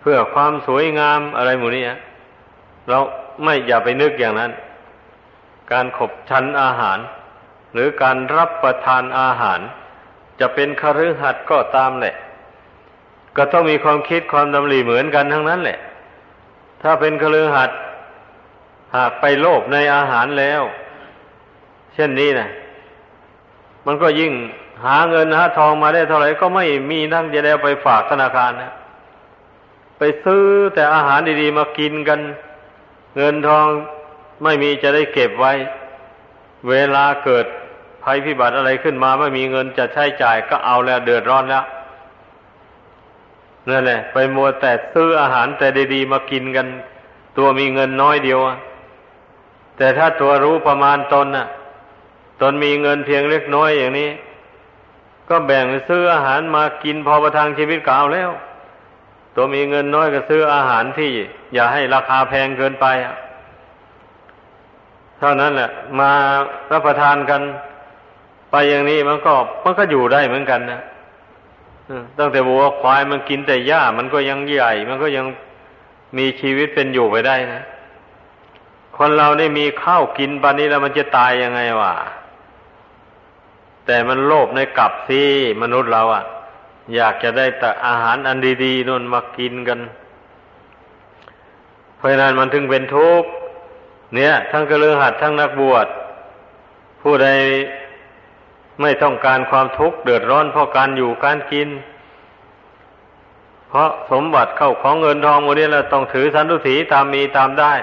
[0.00, 1.84] เพื่อความสวยงามอะไรหมู่นี้
[2.88, 2.98] เรา
[3.42, 4.52] ไม่อย่าไปนึกอย่างนั้น
[5.72, 6.98] การขบฉันอาหาร
[7.72, 9.60] หรือการรับประทานอาหาร
[10.40, 12.14] จะเป็นคฤหัสถ์ก็ตามแหละ
[13.36, 15.78] ก็ต้องมีความคิดความดำริเหมือนกันทั้งนั้นแหละ
[16.82, 17.78] ถ้าเป็นคฤหัสถ์
[18.96, 20.62] หากไปโลภในอาหารแล้ว
[21.94, 22.48] เช่นนี้นะ
[23.86, 24.32] มันก็ยิ่ง
[24.84, 28.72] หาเงินหาทองมาได้เท่าไหร่ก็ไม่มีนั่งจะได้ไปฝากธนาคารนะ
[29.98, 32.20] ไปซื้อแต่อาหารดีๆมากินกัน
[33.16, 33.66] เงินทอง
[34.42, 35.52] ไม่มีจะได้เก็บไว้
[36.68, 37.46] เวลาเกิด
[38.04, 41.64] ภัยพิบัติอะไรขึ้นมาไม่มีเงินจะใช้จ่ายก็เอาแล้วเดือดร้อนแล้ว
[43.68, 46.66] นั่นแหละ ไปมัวแต่ซื้ออาหารแต่ดีๆมากินกัน
[47.38, 48.40] ตัวมีเงินน้อยเดียว
[49.76, 51.46] แต่ถ้าตัวรู้ประมาณตนน่ะ
[52.40, 54.10] ตนมีเงินเพียงเล็กน้อยอย่างนี้
[55.28, 58.30] ก็แบ่งซื้ออาหารมากินพอประทังชีวิตก็เอาแล้ว
[59.34, 61.10] ตัวมีเงินน้อยก็ซื้ออาหารที่
[61.54, 62.86] อย่าให้ราคาแพงเกินไป
[65.18, 66.10] เท่านั้นแหละ มา
[66.72, 67.42] รับประทานกัน
[68.52, 69.32] ไปอย่างนี้มันก็
[69.64, 70.80] มันก็อยู่ได้เหมือนกันนะ
[72.18, 75.26] ตั้งแต่วัวควายมันกินแต่หญ้ามันก็ยังใหญ่ มันก็ยัง
[76.18, 77.62] มีชีวิตเป็นอยู่ไปได้นะ
[78.96, 81.94] คนเราได้มีข้าวกินปานนี้แล้วมันจะตายยังไงวะ
[83.86, 85.22] แต่มันโลภในกับซี
[85.62, 86.24] มนุษย์เราอะ่ะ
[86.94, 89.78] อยากจะได้แต่อาหารอันดีๆนู่นมากินกัน
[91.96, 93.28] เพราะนั้นมันถึงเป็นทุกข์
[94.14, 95.86] เนี่ย ทั้งกระเลือหัดทั้งนักบวช
[97.02, 97.28] ผู้ใด
[98.80, 101.68] ไม่ต้องการความทุกข์เดือดร้อนเพราะการอยู่การกิน
[103.68, 107.74] เพราะสมบัติเข้าของเงินทองโมนี้เราต้องถือสันตุถีตามมีตามได้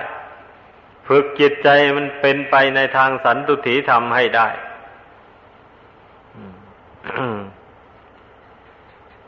[1.08, 4.48] ฝึกจิตใจมันเป็นไปในทางสันตุถีทำให้ได้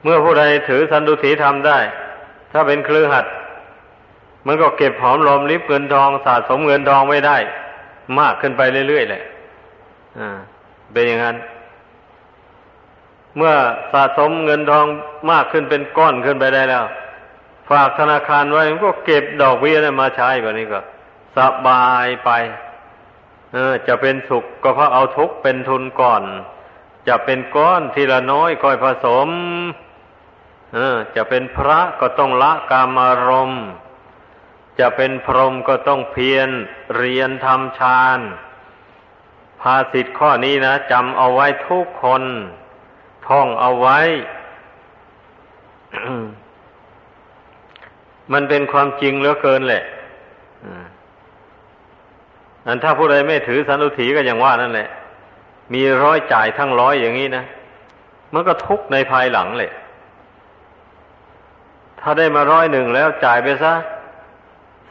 [0.03, 1.79] เมื่อผู้ใดถือสันตุถีทำได้
[2.51, 3.25] ถ้าเป็นเครือขัด
[4.47, 7.37] มันก็เก็บหอมรอมริบเงินทองสะสมเงินทองไว้ได้
[8.19, 9.23] มากขึ้นไปเรื่อยๆเลย
[10.19, 10.37] อ่า
[10.93, 11.37] เป็นอย่างนั้น
[13.37, 13.53] เมื่อ
[13.91, 14.87] สะสมเงินทอง
[15.31, 16.85] มากขึ้นเป็นก้อนขึ้นไปได้แล้ว
[17.69, 20.79] ฝากธนาคารไว้ก็เก็บดอกเบี้ยมาใช้แบบนี้ก็
[21.37, 22.31] สบายไป
[23.53, 26.23] เออ จะเป็นสุขก็เพราะเอาทุกเป็นทุนก่อน
[27.07, 29.29] จะเป็นก้อนทีละน้อยค่อยผสม
[30.73, 33.63] เออ จะเป็นพระก็ต้องละกามารมณ์
[34.79, 36.49] จะเป็นพรหมก็ต้องเพียร
[36.97, 38.19] เรียนทำฌาน
[39.61, 42.23] ภาสิทธ์ข้อนี้นะจำเอาไว้ทุกคน
[43.27, 43.99] ท่องเอาไว้
[48.33, 49.83] มันเป็นความจริงเหลือเกินแหละ
[52.65, 54.89] อันถ้าผู้ใดไม่ถือสันตุถีก็อย่างว่านั่นแหละ
[55.73, 57.43] มีร้อยจ่ายทั้งร้อยอย่างนี้นะ
[58.33, 59.71] มันก็ทุกในภายหลังเลย
[61.99, 63.73] ถ้าได้มาร้อยหนึ่งแล้วจ่ายไปซะ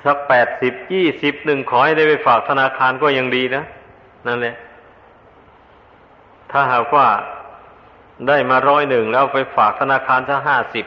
[0.05, 3.65] สักแปดสิบยี่สิบหนึ่งขอให้ได้ไปฝากธนาคารก็ยังดีนะ
[4.27, 4.55] นั่นแหละ
[6.51, 7.07] ถ้าหากว่า
[8.29, 10.87] ได้มาร้อยหนึ่งแล้วไปฝากธนาคารซะห้าสิบ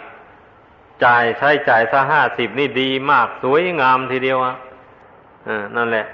[1.05, 4.55] จ่ายใช้จ่ายซะห้าสิบนี่ดีมากสวยงามทีเดียวอะ
[5.75, 6.05] นั่นแหละ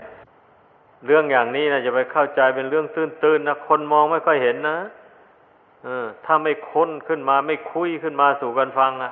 [1.06, 4.78] เรื่องอย่างนี้นะจะไปเข้าใจเป็นเรื่องตื้นๆนะคนมองไม่ค่อยเห็นนะ
[5.84, 9.12] เออถ้าไม่ค้นขึ้นมาไม่คุยขึ้นมาสู่กันฟังอะ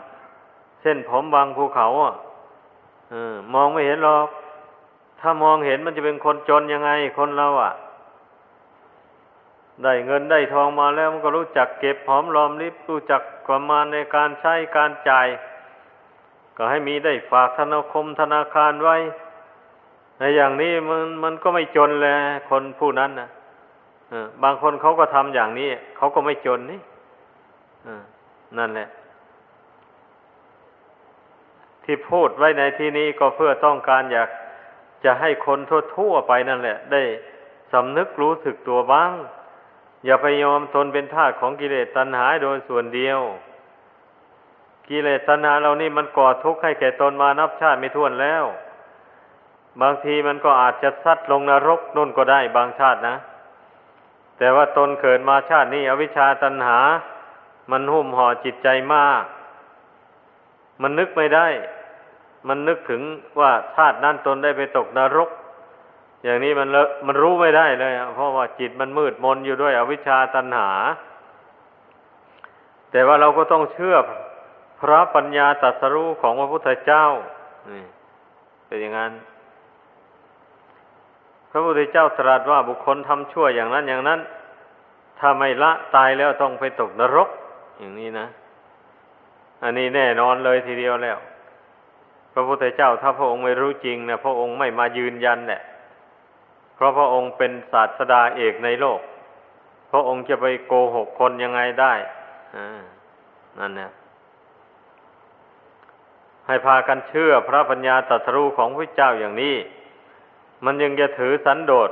[0.81, 2.13] เส้นผมบางภูเขาอะ
[3.13, 4.27] ออมองไม่เห็นหรอก
[5.21, 7.73] ถ้ามองเห็นมันจะเป็นคนจนยังไงคนเราอะ
[9.83, 15.27] ได้เงินได้ทองมาแล้วมันก็รู้จักเก็บหอมรอมริบรู้จักประมาณในการใช้การจ่าย
[16.57, 18.97] ก็ให้มีได้ฝากธนาคมธนาคารไว้
[20.19, 22.13] ในอย่างนี้มันมันก็ไม่จนเลย
[22.49, 23.29] คนผู้นั้นนะ
[24.43, 26.81] บางคนเขาก็ทำอย่างนี้เขาก็ไม่จนนี่
[28.57, 28.89] นั่นแหละ
[31.83, 34.29] ที่พูดไว้ในที่นี้ก็เพื่อต้องการอยาก
[35.05, 35.59] จะให้คน
[35.95, 37.01] ทั่วๆไปนั่นแหละ ได้
[37.73, 39.11] สำนึกรู้สึกตัวบ้าง
[40.05, 43.19] อย่าไปยอมตนเป็นทาสของกิเลสตัณหาโดยส่วนเดียว
[44.89, 48.43] กิเลสตัณหาเรานี่มันก่อทุกข์ให้แก่ตนมานับชาติไม่ถ้วนแล้ว
[49.81, 53.15] บางทีมันก็อาจจะซัดลงนรกนุ่นก็ได้บางชาตินะ
[54.37, 56.79] แต่ว่าตนเกิดมาชาตินี้ อวิชชาตัณหา
[57.71, 59.23] มันหุ้มห่อจิตใจมาก
[60.81, 61.47] มันนึกไม่ได้
[62.47, 63.01] มันนึกถึง
[63.39, 65.29] ว่าชาตินั้นตนได้ไปตกนรก
[66.27, 66.69] อย่างนี้มัน
[67.07, 70.71] มันรู้ไม่ได้เลยเพราะว่าจิตมันมืดมนอยู่ด้วยอวิชชาตัณหา
[72.91, 73.95] แต่ว่าเราก็ต้องเชื่อ
[74.79, 77.05] พระปัญญาตรัสรู้ของพระพุทธเจ้า
[77.71, 77.83] นี่
[78.67, 79.11] เป็นอย่างนั้น
[81.51, 84.19] พระพุทธเจ้าตรัสว่าบุคคลทำชั่วอย่างนั้นอย่างนั้น
[85.19, 87.29] ถ้าไม่ละตายแล้วต้องไปตกนรก
[87.79, 88.27] อย่างนี้นะ
[89.63, 91.17] อันนี้แน่นอนเลยทีเดียวแล้ว
[92.33, 95.61] พระพุทธเจ้าถ้าพระองค์ไม่รู้จริงนี่ยพระองค์ไม่มายืนยันเนี่ย
[96.77, 98.99] เพราะพระองค์เป็นศาสดาเอกในโลก
[99.91, 101.93] พระองค์จะไปโกหกคนยังไงได้
[103.59, 103.91] นั่นเนี่ย
[106.47, 109.55] ให้พากันเชื่อพระปัญญาตรัสรู้ของพระเจ้าอย่างนี้
[110.65, 111.89] มันยังจะถือสันโดษ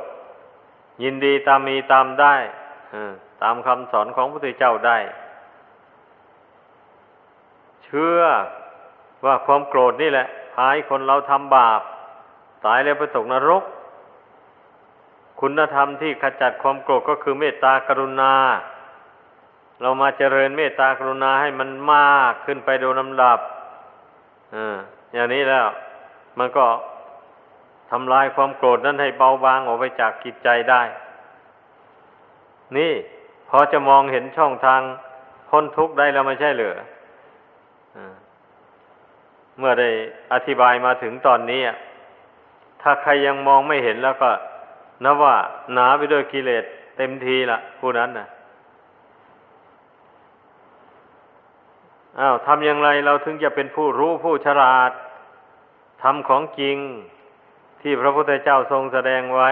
[1.04, 2.36] ยินดีตามมีตามได้
[3.43, 4.98] ตามคำสอนของพระพุทธเจ้าได้
[7.86, 8.19] เชื่อ
[9.26, 11.82] ว่าความโกรธนี่แหละพายคนเราทำบาป
[12.65, 13.63] ตายแล้วไปตกนรก
[15.39, 18.34] คุณธรรมที่ขจัดความโกรธก็คือเมตตากรุณา
[19.82, 23.39] เรามาเจริญเมตตากรุณาให้มันมากขึ้นไปโดยลำดับ
[24.56, 24.58] อ
[25.13, 25.65] อย่างนี้แล้ว
[26.39, 26.65] มันก็
[27.91, 30.82] ทำลายความโกรธนั้นให้เบาบางออกไปจากกิจใจได้
[32.78, 32.93] นี่
[33.50, 34.82] พอจะมองเห็นช่องทาง
[35.50, 36.76] พ้นทุกข์ได้แล้วไม่ใช่เหรือ
[39.58, 39.89] เมื่อได้
[40.34, 41.62] อธิบายมาถึงตอนนี้
[42.82, 44.30] ถ้าใครยังมองไม่เห็นแล้วก็
[45.03, 45.36] นับว่า
[45.73, 46.63] หนาไปด้วยกิเลส
[46.97, 48.27] เต็มทีละผู้นั้นนะ
[52.19, 54.91] อ้าวทำอย่างไรเราถึงจะเป็นผู้รู้ผู้ฉลาด
[56.03, 56.77] ทำของจริง
[57.81, 59.51] ที่พระพุทธเจ้าทรงแสดงไว้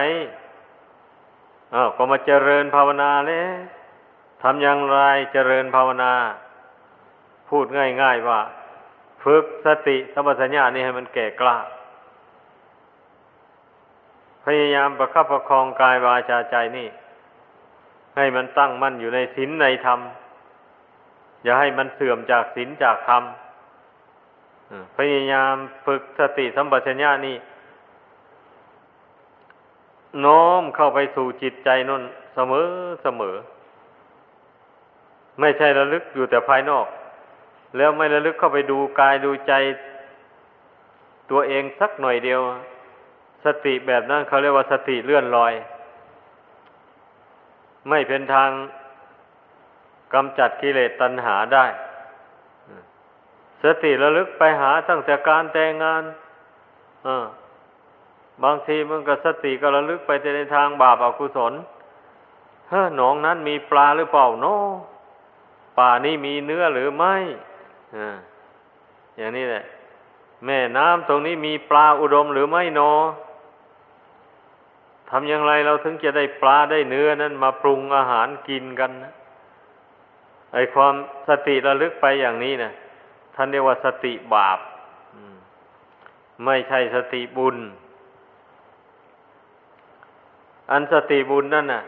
[1.74, 3.44] อ้าวก็มาเจริญภาวนาเลย
[4.42, 4.98] ทำอย่างไร
[5.32, 6.12] เจริญภาวนา
[7.48, 7.66] พูด
[8.02, 8.40] ง่าย ๆว่า
[9.22, 11.56] ฝึกสติสัมปชัญญะนี่ให้มันแก่กล้า
[14.44, 16.88] พยายามประคับประคองกายวาจาใจนี่
[18.16, 20.00] ให้มันตั้งมั่นอยู่ในศีลในธรรม
[21.44, 23.22] อย่าให้มันเสื่อมจากศีลจากธรรม
[24.96, 25.54] พยายาม
[25.86, 27.36] ฝึกสติสัมปชัญญะนี่
[30.20, 32.02] โน้มเข้าไปสู่จิตใจนั่น
[32.34, 32.66] เสมอ
[33.02, 33.36] เสมอ
[35.40, 36.86] ไม่ใช่ระลึกอยู่แต่ภายนอก
[37.76, 39.52] แล้วไม่ระลึกเข้าไปดูกายดูใจ
[41.30, 42.40] ตัวเองสักหน่อยเดียว
[43.44, 45.52] สติแบบนั้นเขาเรียกว่าสติเลื่อนลอย
[47.88, 48.50] ไม่เป็นทาง
[50.14, 51.64] กำจัดกิเลสตัณหาได้
[53.62, 56.02] สติระลึกไปหาตั้งแต่การแต่งงาน
[58.44, 61.52] บางทีมันก็สติก็ระลึกไปในทางบาปอกุศล
[62.68, 64.46] เฮ้หนองนั้นมีปลาหรือเปล่าโน
[65.78, 67.14] ป่านี้มีเนื้อหรือไม่
[69.16, 69.64] อย่างนี้แหละ
[70.44, 72.92] แม่น้ำตรงนี้มีปลาอุดมหรือไม่นอ
[75.10, 79.12] ทำอย่างไรเราถึงจะได้ปลาได้เนื้อนั้นมาปรุงอาหารกินกันนะ
[80.54, 80.94] ไอความ
[81.28, 82.72] สติระลึกไปอย่างนี้นะ
[83.34, 84.58] ท่านเรียกว่าสติบาป
[86.44, 87.56] ไม่ใช่สติบุญ
[90.70, 91.82] อันสติบุญนั่นน่ะ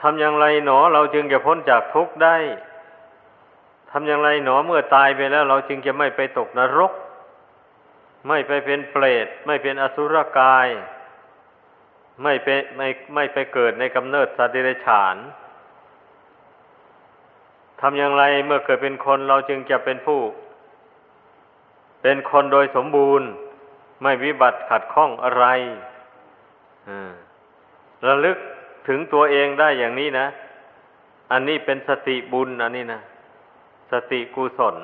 [0.00, 2.36] ทำอย่างไรหนอเราจึงจะพ้นจากทุกข์ได้
[3.90, 6.92] ทำอย่างไรหนอเมื่อตายไปแล้ว เราจึงจะไม่ไปตกนรก
[8.28, 10.68] ไม่ไปเป็นเปรต ไม่เป็นอสุรกาย
[12.22, 15.16] ไม่ไปไม่ไม่ไปเกิดในกำเนิดสัตว์เดรัจฉาน
[17.80, 20.20] ทำอย่างไรเมื่อเกิดเป็นคนเราจึงจะเป็นผู้
[22.02, 23.28] เป็นคนโดยสมบูรณ์
[24.02, 25.44] ไม่วิบัติขัดข้องอะไร
[28.06, 28.38] ระลึก
[28.88, 30.26] ถึงตัวเองได้อย่างนี้นะ
[31.32, 33.00] อันนี้เป็นสติบุญอันนี้นะ
[33.92, 34.76] สติกุศล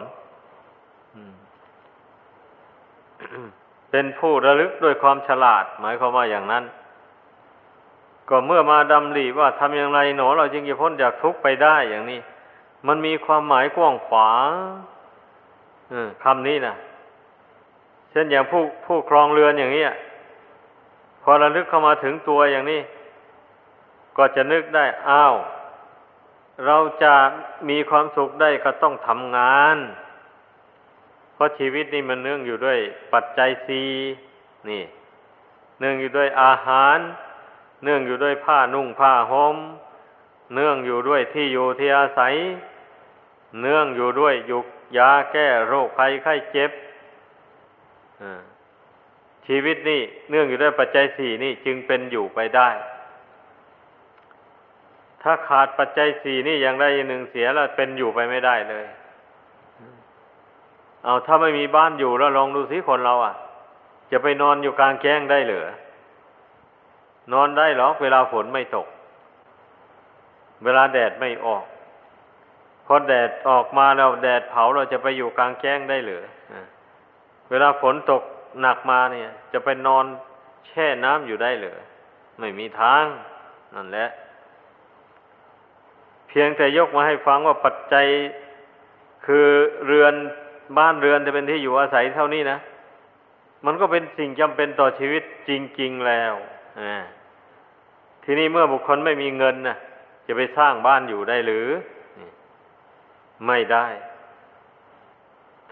[3.90, 6.64] เป็นผู้ระลึกด้วยความฉลาด หมายความว่าอย่างนั้น
[8.28, 12.20] ก็เมื่อมาดำริว่าทำอย่างไรหนอ เราจึงจะพ้นจากทุกข์ไปได้อย่างนี้
[12.86, 14.50] มันมีความหมายกว้างขวาง
[16.24, 16.74] คำนี้นะ
[18.10, 19.84] เช่นอย่างผู้ผู้ครองเรือนอย่างนี้
[21.22, 22.80] พอระลึกเข้ามาถึงตัวอย่างนี้
[24.16, 25.34] ก็จะนึกได้อ้าว
[26.66, 27.14] เราจะ
[27.68, 29.76] มีความสุขได้ก็ต้องทำงาน
[31.34, 32.78] เพราะชีวิตนี่มันเนื่องอยู่ด้วย
[33.12, 33.82] ปัจจัยสี
[34.70, 34.82] นี่
[35.78, 36.98] เนื่องอยู่ด้วยอาหาร
[37.84, 39.56] เนื่องอยู่ด้วยผ้านุ่งผ้าห่ม
[40.54, 42.34] เนื่องอยู่ด้วยที่อยู่ที่อาศัย
[43.60, 44.66] เนื่องอยู่ด้วยยุก
[44.98, 46.70] ยาแก้โรคภัยไข้เจ็บ
[49.46, 52.68] ชีวิตนี่เนื่องอยู่ด้วยปัจจัยสี่นี่จึงเป็นอยู่ไปได้
[55.22, 58.84] ถ้าขาดปัจจัยสี่นี่อย่างใดอย่างหนึ่งเสียแล้วเป็นอยู่ไปไม่ได้เลย
[61.04, 63.34] เอาถ้าไม่มีบ้านอยู่แล้วลองดูสิคนเราอะ
[64.10, 65.66] จะไปนอนอยู่กลางแจ้งได้หรือ
[67.32, 68.86] นอนได้หรอกเวลาฝนไม่ตก
[70.64, 71.64] เวลาแดดไม่ออก
[72.86, 76.22] พอแดดออกมาแล้วแดดเผาเราจะไปอยู่กลางแจ้งได้หรือ
[77.50, 78.22] เวลาฝนตก
[78.60, 80.04] หนักมาเนี่ย จะไปนอน
[80.66, 81.76] แช่น้ำอยู่ได้หรือ
[82.38, 83.04] ไม่มีทาง
[83.74, 84.08] นั่นแหละ
[86.28, 88.06] เพียงแต่ยกมาให้ฟังว่าปัจจัย
[89.26, 89.46] คือ
[89.86, 90.14] เรือน
[90.78, 92.58] บ้านเรือนจะเป็นที่อยู่อาศัยเท่านี้นะ
[93.66, 95.50] มันก็เป็นสิ่งจำเป็นต่อชีวิตจ
[95.80, 96.34] ริง ๆ แล้ว
[98.24, 99.76] ทีนี้เมื่อบุคคลไม่มีเงินนะ
[100.26, 101.68] จะไปสร้างบ้านอยู่ได้หรือ
[103.46, 103.86] ไม่ได้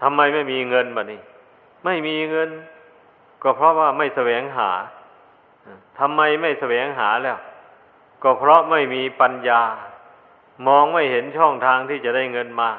[0.01, 1.21] ทำไมไม่มีเงินบะนี้
[1.85, 2.49] ไม่มีเงิน
[3.43, 4.69] ก็เพราะว่าไม่แสวงหา
[5.99, 7.39] ทำไมไม่แสวงหาแล้ว
[8.23, 9.61] ก็เพราะไม่มีปัญญา
[10.67, 12.71] มองไม่เห็นช่องทางที่จะได้เงินมา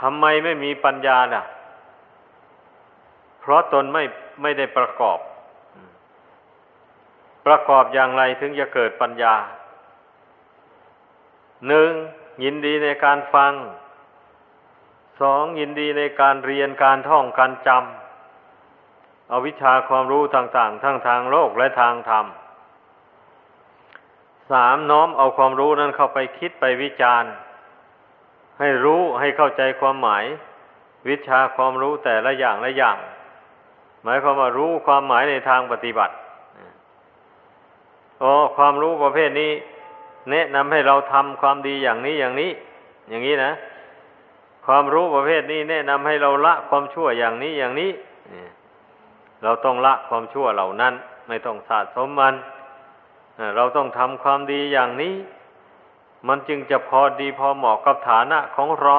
[0.00, 1.42] ทำไมไม่มีปัญญาล่ะ
[3.40, 4.02] เพราะตนไม่
[4.42, 5.18] ไม่ได้ประกอบ
[7.46, 9.34] ประกอบอย่างไรถึงจะเกิดปัญญา
[11.68, 11.90] หนึ่ง
[12.44, 13.52] ยินดีในการฟัง
[15.20, 22.26] สองยินดีในการเรียนการท่องการจำเอาวิชาความรู้ต่าง ๆ ทั้งทางโลกและทางธรรม
[24.50, 27.30] สามน้อมเอาความรู้นั้นเข้าไปคิดไปวิจารณ์
[28.58, 30.24] ให้รู้ให้เข้าใจความหมาย
[31.08, 32.98] วิชาความรู้แต่ละอย่างละอย่าง
[34.02, 36.14] หมายความว่ารู้ความหมายในทางปฏิบัติ
[38.22, 39.52] อ๋อความรู้ประเภทนี้
[40.30, 42.50] แนะนำให้เราทำความดีอย่างนี้อย่างนี้
[43.08, 43.52] อย่างนี้นะ
[44.66, 47.90] ความรู้ประเภทนี้ แนะนำให้เราละความชั่วอย่างนี้อย่างนี้
[49.42, 50.94] เราต้องละความชั่วเหล่านั้น
[51.28, 52.34] ไม่ต้องสะสมมัน
[53.56, 55.14] เราต้องทำความดีอย่างนี้
[56.28, 58.96] มันจึงจะพอดีพอเหมาะกับฐานะของเรา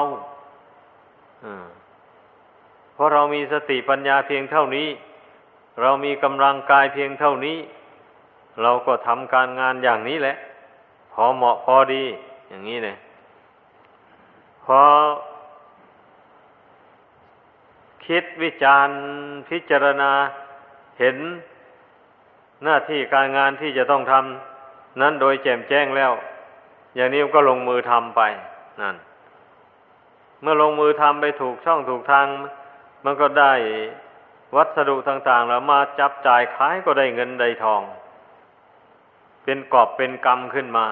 [2.94, 4.88] เพราะเรามีสติปัญญาเพียงเท่านี้
[5.82, 7.58] เรามีกำลังกายเพียงเท่านี้
[8.62, 10.36] เราก็ทำการงานอย่างนี้แหละ
[11.14, 12.04] พอเหมาะพอดี
[12.50, 12.98] อย่างนี้เนี่ย
[14.66, 14.82] พอ
[18.06, 18.98] คิดวิจารณ์
[19.50, 20.12] พิจารณา
[21.00, 21.18] เห็น
[22.64, 26.12] หน้าที่การงานที่จะต้องทำนั้นโดยแจ่มแจ้งแล้ว
[26.96, 28.22] อย่างนี้ก็ลงมือทำไป
[28.82, 28.96] นั่น
[30.42, 32.26] เมื่อลงมือทำไปถูกช่องถูกทาง
[33.06, 33.54] มันก็ได้
[34.56, 37.82] วัสดุต่างๆ แล้วมาจับจ่ายขายก็ได้เงินได้ทอง
[39.50, 40.88] เป็นกอบเป็นกรรมขึ้นมา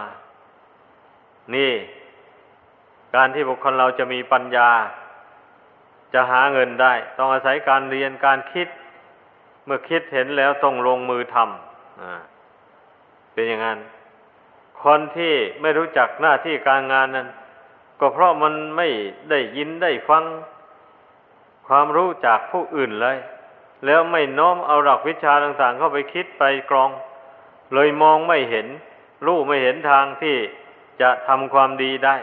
[1.56, 1.74] นี่
[3.16, 4.70] การที่บุคคลเราจะมีปัญญา
[6.14, 8.68] จะหาเงินได้ ต้องอาศัยการเรียนการคิด
[9.66, 13.80] เมื่อคิดเห็นแล้วต้องลงมือทำเป็นอย่างนั้น
[14.84, 17.28] คนที่ไม่รู้จักหน้าที่การงานนั้น
[18.00, 18.88] ก็เพราะมันไม่
[19.30, 20.24] ได้ยินได้ฟัง
[21.68, 23.18] ความรู้จากผู้อื่นเลย
[23.86, 26.90] แล้วไม่น้อมเอาหลักวิชาต่าง ๆ เข้าไปคิดไปกรอง
[27.74, 28.68] เลยมองไม่เห็น
[29.26, 30.38] รู้ไม่เห็นทางที่
[31.02, 32.16] จะทำความดีได้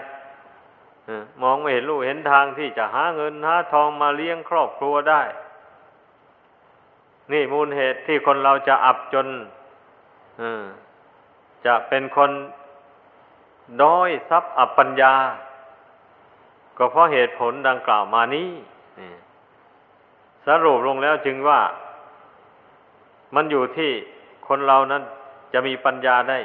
[1.43, 5.23] มองไม่เห็นรู้เห็นทางที่จะหาเงินหาทองมาเลี้ยงครอบครัวได้
[7.33, 9.27] นี่มูลเหตุที่คนเราจะอับจน
[11.67, 12.31] จะเป็นคน
[13.83, 15.15] ด้อยทรัพย์อับปัญญา
[16.77, 18.51] ก็เพราะเหตุผลดังกล่าวมานี้
[20.47, 21.61] สรุปลงแล้วจึงว่า
[23.35, 23.91] มันอยู่ที่
[24.49, 25.03] คนเรานั้น
[25.53, 26.39] จะมีปัญญาได้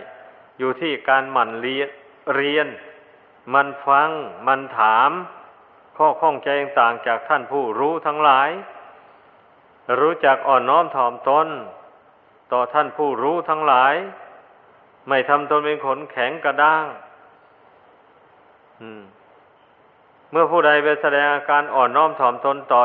[0.59, 1.89] อยู่ที่การหมั่นเรียน
[2.35, 2.67] เรียน
[3.53, 4.09] มันฟัง
[4.47, 5.11] มันถาม
[5.97, 6.49] ข้อข้องใจ
[6.79, 8.49] ต่างจากท่านผู้รู้ทั้งหลาย
[9.99, 11.47] รู้จักอ่อนน้อมถ่อมตน
[12.51, 13.93] ต่อท่านผู้รู้ทั้งหลาย
[15.07, 16.85] ไม่ทำตนเป็นขนแข็งกระด้าง
[20.31, 22.81] เมื่อผู้ใดไปแสดงอาการอ่อนน้อมถ่อมตนต่อ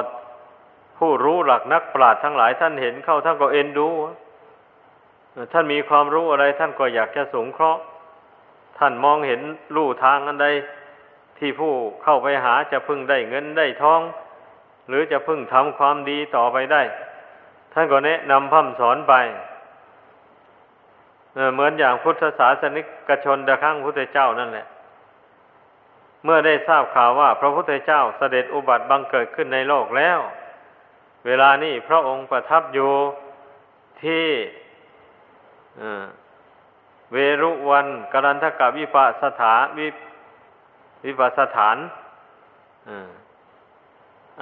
[0.99, 3.89] ผู้รู้หลักนักปราชญ์ทั้งหลายท่านเห็นเข้าท่านก็เอ็นดู
[5.53, 7.83] ท่านมีความรู้อะไร ท่านก็อยากจะสงเคราะห์
[8.79, 9.41] ท่านมองเห็น
[9.77, 10.47] ลู่ทางอันใด
[11.39, 11.73] ที่ผู้
[12.03, 14.01] เข้าไปหาจะพึ่งได้เงินได้ทอง
[14.89, 16.83] หรือจะพึ่งทำความดีต่อไปได้
[17.73, 19.15] ท่านก็แนะนำพัฒสอนไป
[21.53, 24.67] เหมือนอย่างพุทธศาสนิกชนตะข้างพุทธเจ้านั่นแหละ
[26.25, 30.19] เมื่อได้ทราบข่าวว่า พระพุทธเจ้าเสด็จอุบัติบังเกิดขึ้นในโลกแล้ว
[31.27, 32.93] เวลานี้พระองค์ประทับอยู่
[34.03, 34.25] ที่
[37.13, 39.89] เวรุวันกรันทกะวิปัสถาวิ
[41.07, 41.77] วิปัสถาน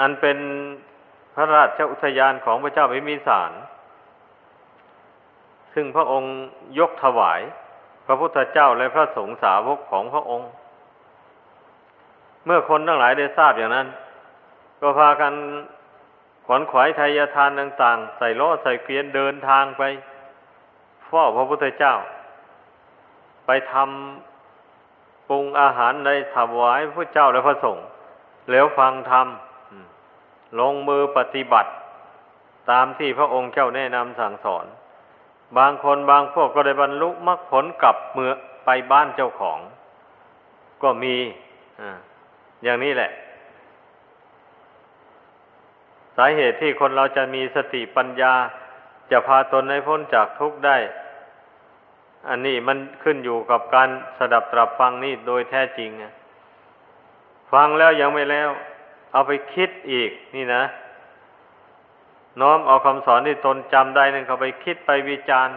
[0.00, 0.38] อันเป็น
[1.34, 3.52] พระราชอุทยานของพระเจ้าพิมิสาร
[5.74, 6.32] ซึ่งพระองค์
[6.78, 7.40] ยกถวาย
[8.06, 10.50] พระพุทธเจ้าและพระสงฆ์สาวกของพระองค์
[12.44, 13.86] เมื่อคนทั้งหลายได้ทราบอย่างนั้น
[14.80, 15.32] ก็พากัน
[16.46, 19.82] ขวนขวายทายทานต่าง ๆ ใส่ล้อใส่เกวียนเดินทางไป
[21.10, 21.94] เฝ้าพระพุทธเจ้า
[23.46, 27.86] ไปทำปรุงอาหารในถวายพระเจ้าและพระสงฆ์
[28.50, 29.26] แล้วฟังธรรม
[30.60, 31.70] ลงมือปฏิบัติ
[32.70, 34.64] ตามที่พระองค์เจ้าแนะนำสั่งสอน
[35.58, 38.32] บางคนบางพวกก็ได้บรรลุมรรคผลกลับเมื่อ
[38.64, 39.58] ไปบ้านเจ้าของ
[40.82, 41.16] ก็มี
[41.80, 41.82] อ
[42.64, 43.10] อย่างนี้แหละ
[46.16, 48.34] สาเหตุที่คนเราจะมีสติปัญญา
[49.10, 50.76] จะพาตนให้พ้นจากทุกข์ได้
[52.28, 53.88] อันนี้มันขึ้นอยู่กับการ
[54.18, 55.90] สดับตรับฟังนี่โดยแท้จริง
[57.52, 58.48] ฟังแล้วยังไม่แล้ว
[59.12, 60.62] เอาไปคิดอีกนี่นะ
[62.40, 65.56] น้อมเอาคำสอนที่ตนจำได้นั่นเขาไปคิดไปวิจารณ์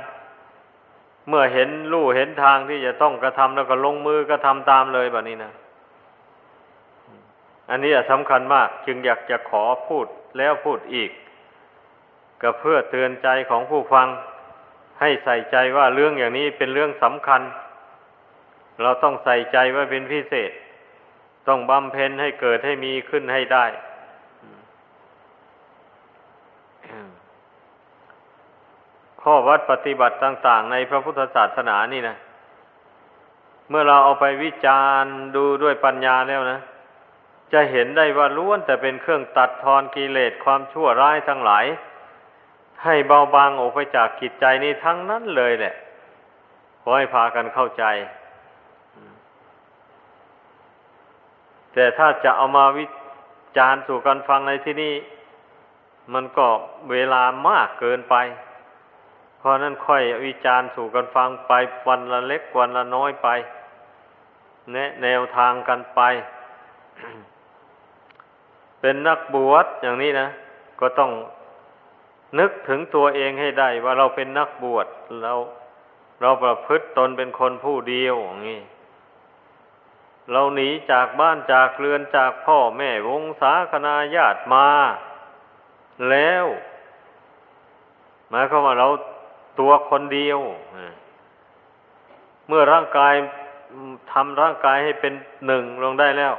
[1.27, 5.53] เมื่อเห็นลู่เห็นทางที่จะต้องกระทำแล้วก็ลงมือกระทำตามเลยแบบนี้นะ
[7.69, 10.05] อันนี้สำคัญมากจึงอยากจะขอพูด
[10.37, 11.09] แล้วพูดอีก
[12.43, 14.07] ก็เพื่อเตือนใจของผู้ฟัง
[15.01, 17.41] ให้ใส่ใจว่าเรื่องอย่างนี้เป็นเรื่องสำคัญ
[18.81, 20.51] เราต้องใส่ใจว่าเป็นพิเศษ
[21.47, 23.65] ต้องบำเพ็ญให้เกิดให้มีขึ้นให้ได้
[29.21, 32.17] ข้อวัดปฏิบัติต่าง ๆ ในพระพุทธศาสนานี่นะ
[33.69, 36.59] เมื่อเราเอาไปวิจารณ์ดูด้วยปัญญาแล้วนะ
[37.53, 41.65] จะเห็นได้ว่าล้วนแต่เป็นเครื่องตัดทอนกิเลสความชั่วร้ายทั้งหลาย
[42.83, 45.73] ให้เบาบางออกไปจากกิจใจนี้ทั้งนั้นเลยแหละ
[46.81, 47.83] ขอให้พากันเข้าใจ
[51.73, 52.85] แต่ถ้าจะเอามาวิ
[53.57, 54.93] จารณ์สู่กันฟังในที่นี้
[56.13, 56.47] มันก็
[56.91, 58.15] เวลามากเกินไป
[59.37, 61.53] เพราะนั้นค่อยวิจารณ์สู่กันฟังไป
[61.87, 63.27] วันละเล็กวันละน้อยไป
[64.71, 66.01] แนะแนวทางกันไป
[68.79, 70.27] เป็นนักบวชอย่างนี้นะ
[70.79, 71.11] ก็ต้อง
[72.39, 74.87] นึกถึงตัวเองให้ได้ว่าเราเป็นนักบวช
[75.21, 75.33] เรา
[76.21, 78.61] เราประพฤติตนเป็นคนผู้เดียวอย่างนี้
[80.31, 84.67] เราหนีจากบ้านจากเรือนจากพ่อแม่วงศาคณาญาติมา
[86.09, 86.45] แล้ว
[88.29, 88.87] หมายความว่าเรา
[89.59, 90.39] ตัวคนเดียว
[92.47, 93.13] เมื่อร่างกาย
[94.11, 95.13] ทำร่างกายให้เป็น
[95.47, 96.33] หนึ่งลงได้แล้ว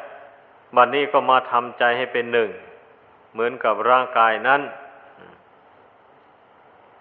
[0.76, 2.50] บัดนนี้ก็มาทำใจให้เป็นหนึ่ง
[3.32, 4.60] เหมือนกับร่างกายนั้น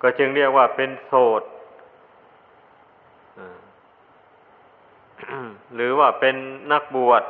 [0.06, 1.42] ก็จึงเรียกว่าเป็นโสด
[5.76, 6.36] หรือว่าเป็น
[6.72, 7.24] นักบวช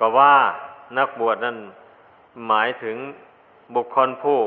[0.00, 0.34] ก็ว่า
[0.98, 1.56] นักบวชนั้น
[2.46, 2.96] หมายถึง
[3.74, 4.40] บุคคลผู้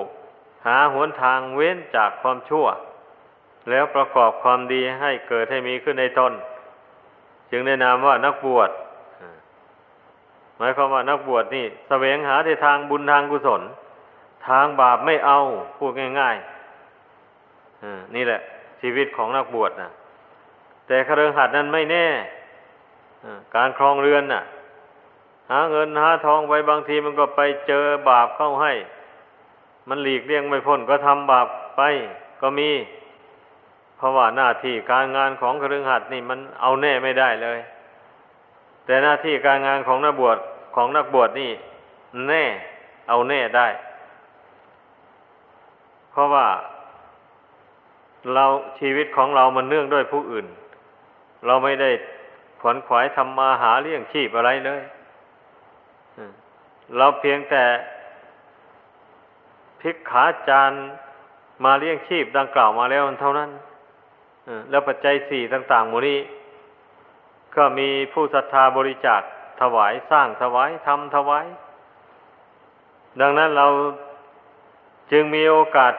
[0.66, 2.66] หาหนทางเว้นจากความชั่ว
[3.70, 6.34] แล้วประกอบความดีให้เกิดให้มีขึ้นในตน
[7.52, 8.70] จึงได้นามว่านักบวช
[10.58, 13.62] หมายความว่านักบวชนี่สเสวงหาในทางบุญทางกุศล
[14.48, 15.40] ทางบาปไม่เอา
[15.78, 16.55] พูดง่าย ๆ
[18.16, 18.40] นี่แหละ
[18.82, 19.92] ชีวิตของนักบวชนะ
[20.88, 22.08] แต่คฤหัสถ์นั้นไม่แน่
[23.56, 24.44] การครองเรือนน่ะ
[25.52, 28.74] หาเงินหาทองไปบางทีมันก็ไปเจอบาปเข้าให้
[29.90, 31.82] มันหลีกเลี่ยงไม่พ้นก็ทำบาปไป
[32.42, 32.72] ก็มี
[33.98, 37.60] เพราะว่าหน้าที่การงานของคฤหัสถ์นี่มันเอาแน่ไม่ได้เลย
[38.86, 40.38] แต่หน้าที่การงานของนักบวช
[40.76, 41.52] ของนักบวชนี่
[42.28, 42.46] แน่
[43.10, 43.68] เอาแน่ได้
[46.12, 46.46] เพราะว่า
[48.34, 48.46] เรา
[48.80, 50.46] ชีวิตของเรามันเนื่องด้วยผู้อื่น
[51.46, 51.90] เราไม่ได้
[52.62, 54.82] ขวนขวายทำมาหาเลี้ยงชีพอะไรเลย
[56.98, 57.64] เราเพียงแต่
[59.82, 60.72] พิกขาจาน
[61.66, 63.50] มาเลี้ยงชีพดังกล่าวมาแล้วเท่านั้น
[64.70, 66.20] แล้วปัจจัยสี่ต่างๆหมดนี้
[67.56, 69.22] ก็มีผู้ศรัทธาบริจาค
[69.62, 71.46] ถวายสร้างถวายทำถวาย
[73.22, 73.68] ดังนั้นเรา
[75.12, 75.94] จึงมีโอกาส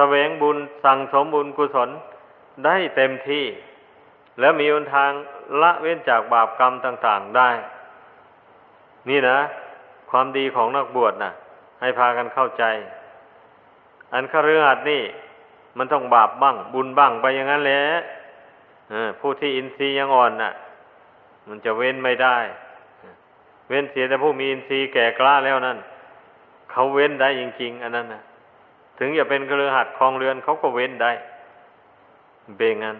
[0.00, 1.90] สวงบุญสั่งสมบุญกุศล
[2.64, 3.44] ได้เต็มที่
[4.40, 5.10] แล้วมีหนทาง
[5.62, 7.50] ละเว้นจากบาปกรรมต่าง ๆได้
[9.08, 9.38] นี่นะ
[10.10, 11.30] ความดีของนักบวชนะ
[11.80, 12.64] ให้พากันเข้าใจ
[14.14, 15.02] อันคฤหัสถ์นี่
[15.78, 17.82] มันต้องบาปบ้าง บุญบ้างไปอย่างนั้นแหละ
[19.20, 20.52] ผู้ที่อินทรีย์ยังอ่อนน่ะ
[21.48, 22.36] มันจะเว้นไม่ได้
[23.68, 25.78] เว้นเสียแต่ผู้มีอินทรีย์แก่กล้าแล้วนั่น
[26.70, 28.22] เขาเว้นได้จริงๆ อันนั้นนะ
[29.02, 31.12] ถึงจะเป็นเครือหัดคลองเรือนเขาก็เว้นได้
[32.56, 32.96] เบงัน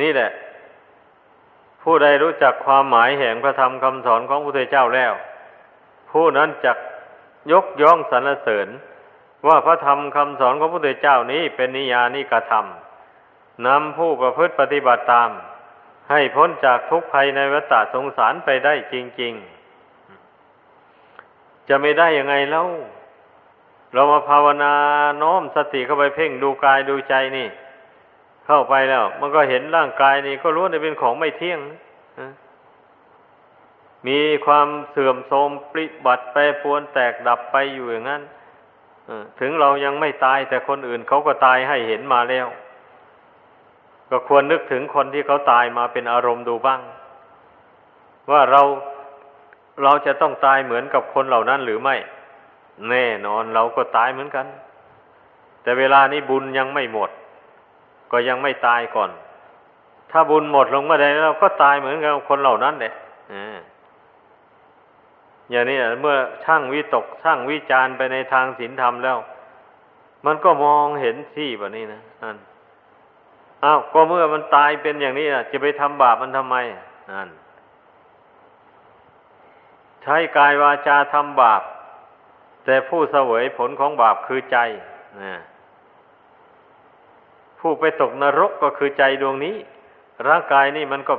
[0.00, 0.30] นี่แหละ
[1.82, 5.12] ผู้ใดรู้จักความหมายแห่งพระธรรมคำสอนของพระพุทธเจ้าแล้ว
[6.10, 6.78] ผู้นั้นจัก
[7.52, 8.68] ยกย่องสรรเสริญ
[9.46, 15.30] ว่าพระธรรมคำสอนของพระพุทธเจ้านี้เป็นนิยานิกระทำนำผู้ประพฤติปฏิบัติตาม
[16.10, 19.57] ให้พ้นจากทุกภัยในวัฏสงสารไปได้จริง ๆ
[21.68, 22.66] จะไม่ได้ยังไงแล้ว
[23.94, 24.72] เรามาภาวนา
[25.22, 27.48] น้อมสติเข้าไปเพ่งดูกายดูใจนี่
[28.46, 31.60] เข้าไปแล้ว มันก็เห็นร่างกายนี่ก็รู้ว่าเป็นของไม่เที่ยง
[34.08, 38.22] มีความเสื่อมโทรมปริบัติไปปวนแตกดับไปอยู่อย่างนั้น
[39.40, 42.46] ถึงเรายังไม่ตายแต่คนอื่นเขาก็ตายให้เห็นมาแล้ว
[44.10, 46.80] ก็ควรนึกถึงคนที่เขาตายมาเป็นอารมณ์ดูบ้าง
[48.30, 48.62] ว่าเรา
[49.82, 51.96] เราจะต้องตายเหมือนกับคนเหล่านั้นหรือไม่
[52.90, 54.46] แน่นอนเราก็ตายเหมือนกัน
[55.62, 57.10] แต่เวลานี้บุญยังไม่หมด
[58.12, 59.10] ก็ยังไม่ตายก่อน
[60.10, 62.92] ถ้าบุญหมดลงเมื่อใดเราก็ตายเหมือนกับคนเหล่านั้นเนี่ย
[65.50, 69.18] อย่างนี้เมื่อช่างวิตกช่างวิจารไปในทางศีลธรรมแล้ว
[70.26, 72.36] มันก็มองเห็นที่แบบนี้นะนั่น
[73.64, 76.56] อ้าวก็เมื่อมันตายเป็นอย่างนี้นะจะไปทำบาปมันทำไม
[77.10, 77.28] นั่น
[80.02, 81.62] ใช้กายวาจาทำบาป
[82.64, 84.58] แต่ผู้เสวยผลของบาปคือใจ
[85.22, 85.24] น
[87.58, 89.56] ผู้ไปตกนรกก็คือใจดวงนี้
[90.28, 91.14] ร่างกายนี่มันก็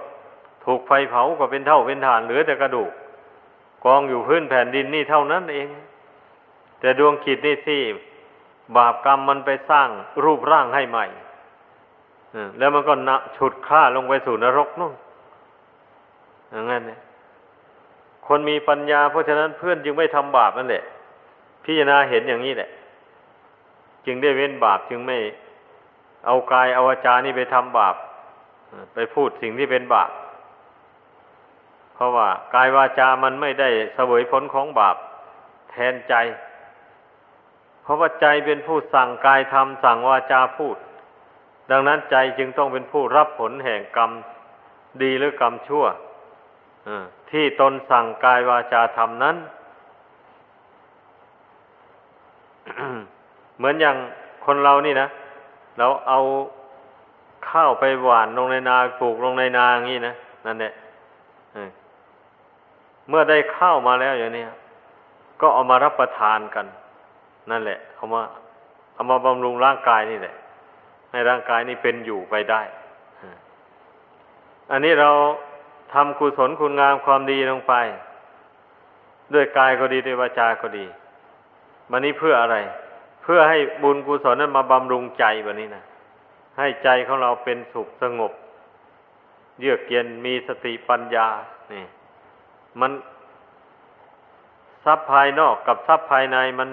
[0.66, 2.92] ถูกไฟเผาก็เป็นเท่าเป็นฐานเหลือแต่กระดูก
[3.86, 5.68] กองอยู่พื้นแผ่นดินนี่เท่านั้นเอง
[6.80, 7.82] แต่ดวงขีดนี่ที่
[8.78, 9.90] บาปกรรมมันไปสร้าง
[10.24, 11.06] รูปร่างให้ใหม่
[12.58, 14.94] แล้วมันก็นฉุดฆ่าลงไปสู่นรกนู่น
[16.52, 17.00] อย่างนั้นเนี่ย
[18.32, 20.84] คนมีปัญญา เพราะฉะนั้นเพื่อนจึงไม่ทำบาปนั่นแหละ
[21.64, 22.70] พิจารณาเห็นอย่างนี้แหละ
[24.06, 25.18] จึงได้เว้นบาปจึงไม่
[26.26, 27.96] เอากายเอาวาจานี่ไปทำบาป
[28.94, 30.10] ไปพูดสิ่งที่เป็นบาป
[31.94, 34.96] เพราะว่ากายวาจามันไม่ได้เสวยผลของบาป
[35.70, 36.14] แทนใจ
[37.84, 40.78] เพราะว่าใจเป็นผู้สั่งกายทำสั่งวาจาพูด
[41.72, 44.12] ดังนั้นใจจึงต้องเป็นผู้รับผลแห่งกรรม
[45.02, 45.86] ดีหรือกรรมชั่ว
[47.32, 49.36] ที่ตนสั่งกายวาจาทำนั้น
[53.58, 53.96] เหมือนอย่าง
[54.46, 55.08] คนเรานี่นะ
[55.78, 56.20] เราเอา
[57.50, 60.14] ข้าวไปหว่านลงในนาปลูกลงในนาอย่างนี้นะ
[60.46, 60.74] นั่นแหละ
[63.10, 64.44] เมื่อได้ข้าวมาแล้วอย่างนี้
[65.42, 66.66] ก็เอามารับประทานกัน
[67.52, 68.22] นั่นแหละ เอามา
[68.94, 70.36] เอามาบำรุงร่างกายนี่แหละ
[71.12, 72.62] ให้ร่างกายนี้เป็นอยู่ไปได้
[74.72, 75.10] อันนี้เรา
[75.94, 77.74] ทำกุศลคุณงามความดีลงไป
[79.34, 80.86] ด้วยกายก็ดีด้วยวาจาก็ดี
[81.92, 82.58] มันนี้เพื่ออะไร
[83.24, 85.84] เพื่อให้บุญกุศลนั้นมาบำรุงใจแบบนี้นะ
[86.60, 88.32] ให้ใจของเราเป็นสุขสงบ
[89.60, 91.28] เยือกเย็นมีสติปัญญา
[91.74, 91.86] นี่
[92.80, 92.92] มัน
[94.86, 96.70] ทรัพย์ภายนอกกับทรัพย์ภายในมัน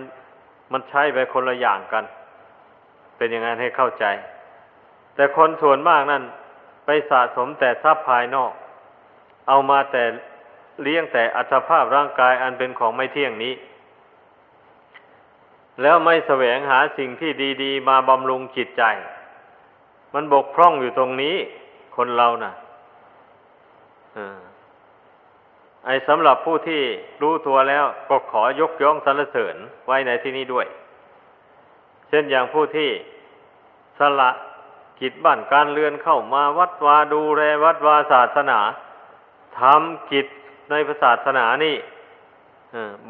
[0.72, 2.04] มันใช้ไปคนละอย่างกัน
[3.16, 4.04] เป็นอย่างนั้นให้เข้าใจ
[5.14, 6.22] แต่คนส่วนมากนั่น
[6.84, 8.52] ไปสะสมแต่ทรัพย์ภายนอก
[9.48, 10.04] เอามาแต่
[10.82, 13.54] เลี้ยงแต่อัตภาพร่างกายอันเป็นของไม่เที่ยงนี้
[15.82, 17.30] แล้วไม่แสวงหาสิ่งที่
[17.62, 18.82] ดีๆ มาบำรุงจิตใจ
[20.14, 21.36] มันบกพร่องอยู่ตรงนี้
[21.96, 22.52] คนเรานะ่ะ
[25.86, 26.82] ไอ้สำหรับผู้ที่
[27.22, 30.66] รู้ตัวแล้วก็ขอยกย่องสรรเสริญไว้ในที่นี้ด้วย
[32.08, 32.90] เช่นอย่างผู้ที่
[33.98, 34.30] สละ
[35.00, 38.60] กิจบ้านการเรือนเข้ามาวัดวาดูแลวัดวาศาสนา
[39.60, 40.26] ทำกิจ
[40.70, 41.76] ในศาสนานี่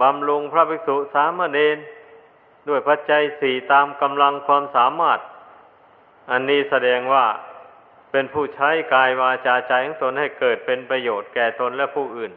[0.01, 1.77] บำรุงพระภิกษุสามเณร
[2.69, 5.19] ด้วยปัจจัยสี่ตามกำลังความสามารถ
[6.31, 7.27] อันนี้แสดงว่า
[8.11, 12.33] เป็นผู้ใช้กายวาจาใจของตนให้เกิดเป็นประโยชน์แก่ตนและผู้อื่น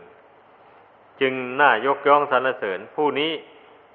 [1.21, 3.31] จึงน่ายกย่องสรรเสริญ ผู้นี้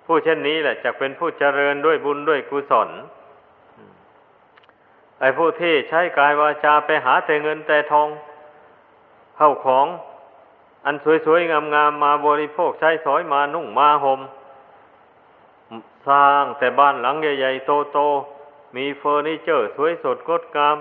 [0.06, 2.88] ผู้เช่นนี้แหละจะเป็นผู้เจริญด้วยบุญด้วยกุศล
[5.20, 8.08] ไอ้ผู้ที่ใช้กายวาจาไปหาแต่เงินแต่ทอง
[9.36, 9.86] เข้าของ
[10.84, 10.94] อัน
[11.26, 14.20] สวยๆ งามๆมาบริโภคใช้สอยมานุ่งมาหม่ม
[16.08, 20.76] สร้างแต่บ้านหลังใหญ่ๆ โตๆ มีเฟอร์นิเจอร์สวยสดงดงาม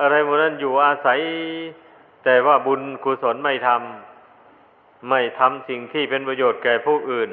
[0.00, 1.20] อะไรหมดนั้นอยู่อาศัย
[2.24, 7.30] แต่ว่าบุญกุศลไม่ทำไม่ทำสิ่งที่เป็นประโยชน์แก่ผู้อื่น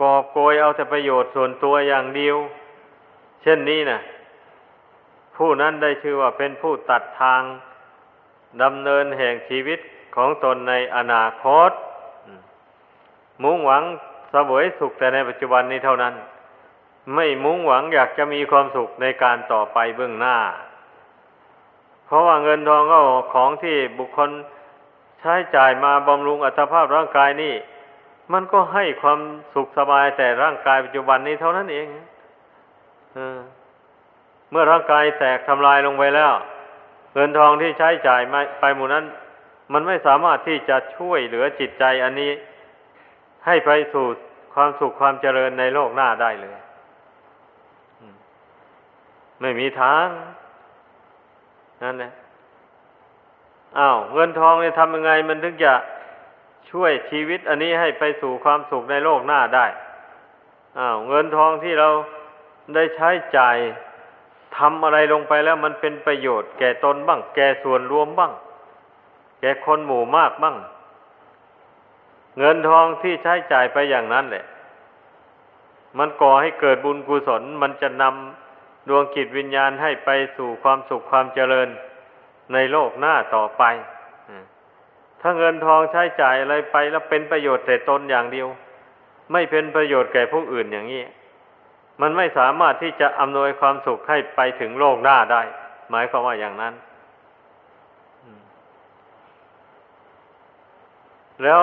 [0.00, 2.36] กอบโกยเอาแต่ประโยชน์ส่วนตัวอย่างเดียว
[3.42, 4.00] เช่นนี้นะ
[5.36, 7.42] ผู้นั้นได้ชื่อว่าเป็นผู้ตัดทาง
[8.62, 9.78] ดำเนินแห่งชีวิต
[10.16, 11.70] ของตนในอนาคต
[13.42, 13.82] มุ่งหวัง
[14.32, 16.14] สวยสุขแต่ในปัจจุบันนี้เท่านั้น
[17.14, 20.36] ไม่มุ่งหวังอยากจะมีความสุขในการต่อไปเบื้องหน้า
[22.06, 23.00] เพราะว่าเงินทองก็
[23.34, 24.30] ของที่บุคคล
[25.20, 27.54] ใช้จ่ายมาบำรุงอัตภาพร่างกายนี่
[28.32, 29.20] มันก็ให้ความ
[29.54, 31.86] สุขสบายแต่ร่างกายปัจจุบันนี้เท่านั้นเอง
[34.50, 36.32] เมื่อร่างกายแตกทำลายลงไปแล้ว
[37.16, 38.20] เงินทองที่ใช้จ่าย
[38.60, 39.04] ไปหมู่นั้น
[39.72, 42.30] มันไม่สามารถที่จะช่วยเหลือจิตใจอันนี้
[43.46, 44.06] ให้ไปสู่
[44.54, 46.56] ความสุขความเจริญในโลกหน้าได้เลย
[49.40, 50.06] ไม่มีทาง
[51.82, 52.12] นั่นแหละ
[53.78, 55.74] อ้าวเงินทองเนี่ยทำยังไง มันถึงจะ
[56.70, 59.66] ช่วยชีวิต อันนี้ให้ไปสู่ความสุขในโลกหน้าได้
[60.78, 61.88] อ้าวเงินทองที่เรา
[62.74, 63.56] ได้ใช้จ่าย
[64.58, 68.32] ทำอะไรลงไปแล้วมันเป็นประโยชน์แก่ตนบ้าง แก่ส่วนรวมบ้าง
[69.40, 70.56] แก่คนหมู่มากบ้าง
[72.38, 74.44] เงินทองที่ใช้จ่ายไปอย่างนั้นแหละ
[75.98, 81.68] มันก่อให้เกิดบุญกุศล มันจะนำดวงกิจวิญญาณให้ไปสู่ความสุขความเจริญ
[82.52, 83.62] ในโลกหน้าต่อไป
[85.20, 88.48] ถ้าเงินทองใช้จ่ายอะไรไปแล้วเป็นประโยชน์แต่ตนอย่างเดียว
[89.32, 91.02] ไม่เป็นประโยชน์แก่ผู้อื่นอย่างนี้
[92.00, 95.42] มันไม่สามารถที่จะอำนวยความสุขให้ไปถึงโลกหน้าได้
[95.90, 96.74] หมายความว่าอย่างนั้น
[101.42, 101.62] แล้ว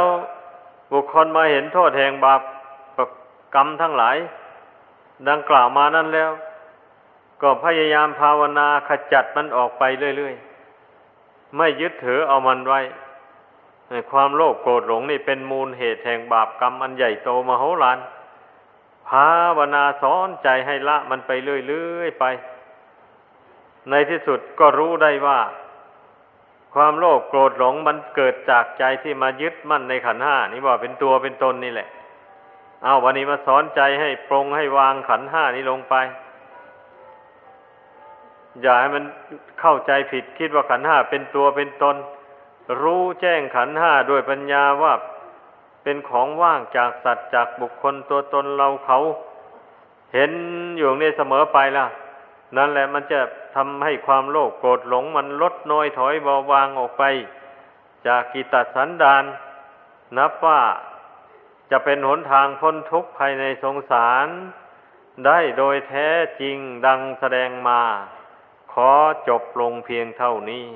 [0.91, 2.41] บุคคลมาเห็นโทษแห่งบาป
[3.55, 4.17] กรรมทั้งหลาย
[5.29, 6.31] ดังกล่าวมานั้นแล้ว
[7.41, 9.83] ก็พยายามภาวนาขจัดมันออกไป
[10.17, 12.81] เรื่อยๆ ไม่ยึดถือเอามันไว้
[14.11, 17.97] ความโลภโกรธหลงนี่เป็นมูลเหตุแห่งบาปกรรมอันใหญ่โตมโหฬาร
[19.09, 21.31] ภาวนาสอนใจให้ละมันไป
[21.67, 22.25] เรื่อยๆไป
[23.89, 25.39] ในที่สุดก็รู้ได้ว่า
[26.73, 31.87] ความโลภโกรธหลงมันเกิดจากใจที่มายึดมั่นในขันห้านี่ว่าเป็นตัวเป็นตนนี่แหละ
[32.83, 35.95] เอาวันนี้มาสอนใจให้ปรงให้วางขันห้านี้ลงไป
[38.61, 39.03] อย่าให้มัน
[39.61, 41.95] เข้าใจผิดคิดว่าขันห้าเป็นตัวเป็นตน
[42.81, 44.93] รู้แจ้งขันห้าด้วยปัญญาว่า
[45.83, 48.99] เป็นของว่างจากสัตว์จากบุคคลตัวตนเราเขา
[50.13, 50.31] เห็น
[50.77, 51.85] อยู่ในเสมอไปล่ะ
[52.55, 53.21] นั่นแหละมันจะ
[53.55, 57.03] ทำให้ความโลภโกรธหลงมันลดน้อยถอยเบาบางออกไป
[58.07, 59.23] จากกิตสันดาน
[60.17, 60.61] นับว่า
[61.71, 64.27] จะเป็นหนทางพ้นทุกข์ภายในสงสาร
[65.25, 66.09] ได้โดยแท้
[66.41, 67.81] จริงดังแสดงมา
[68.73, 68.91] ขอ
[69.27, 70.67] จบลงเพียงเท่านี้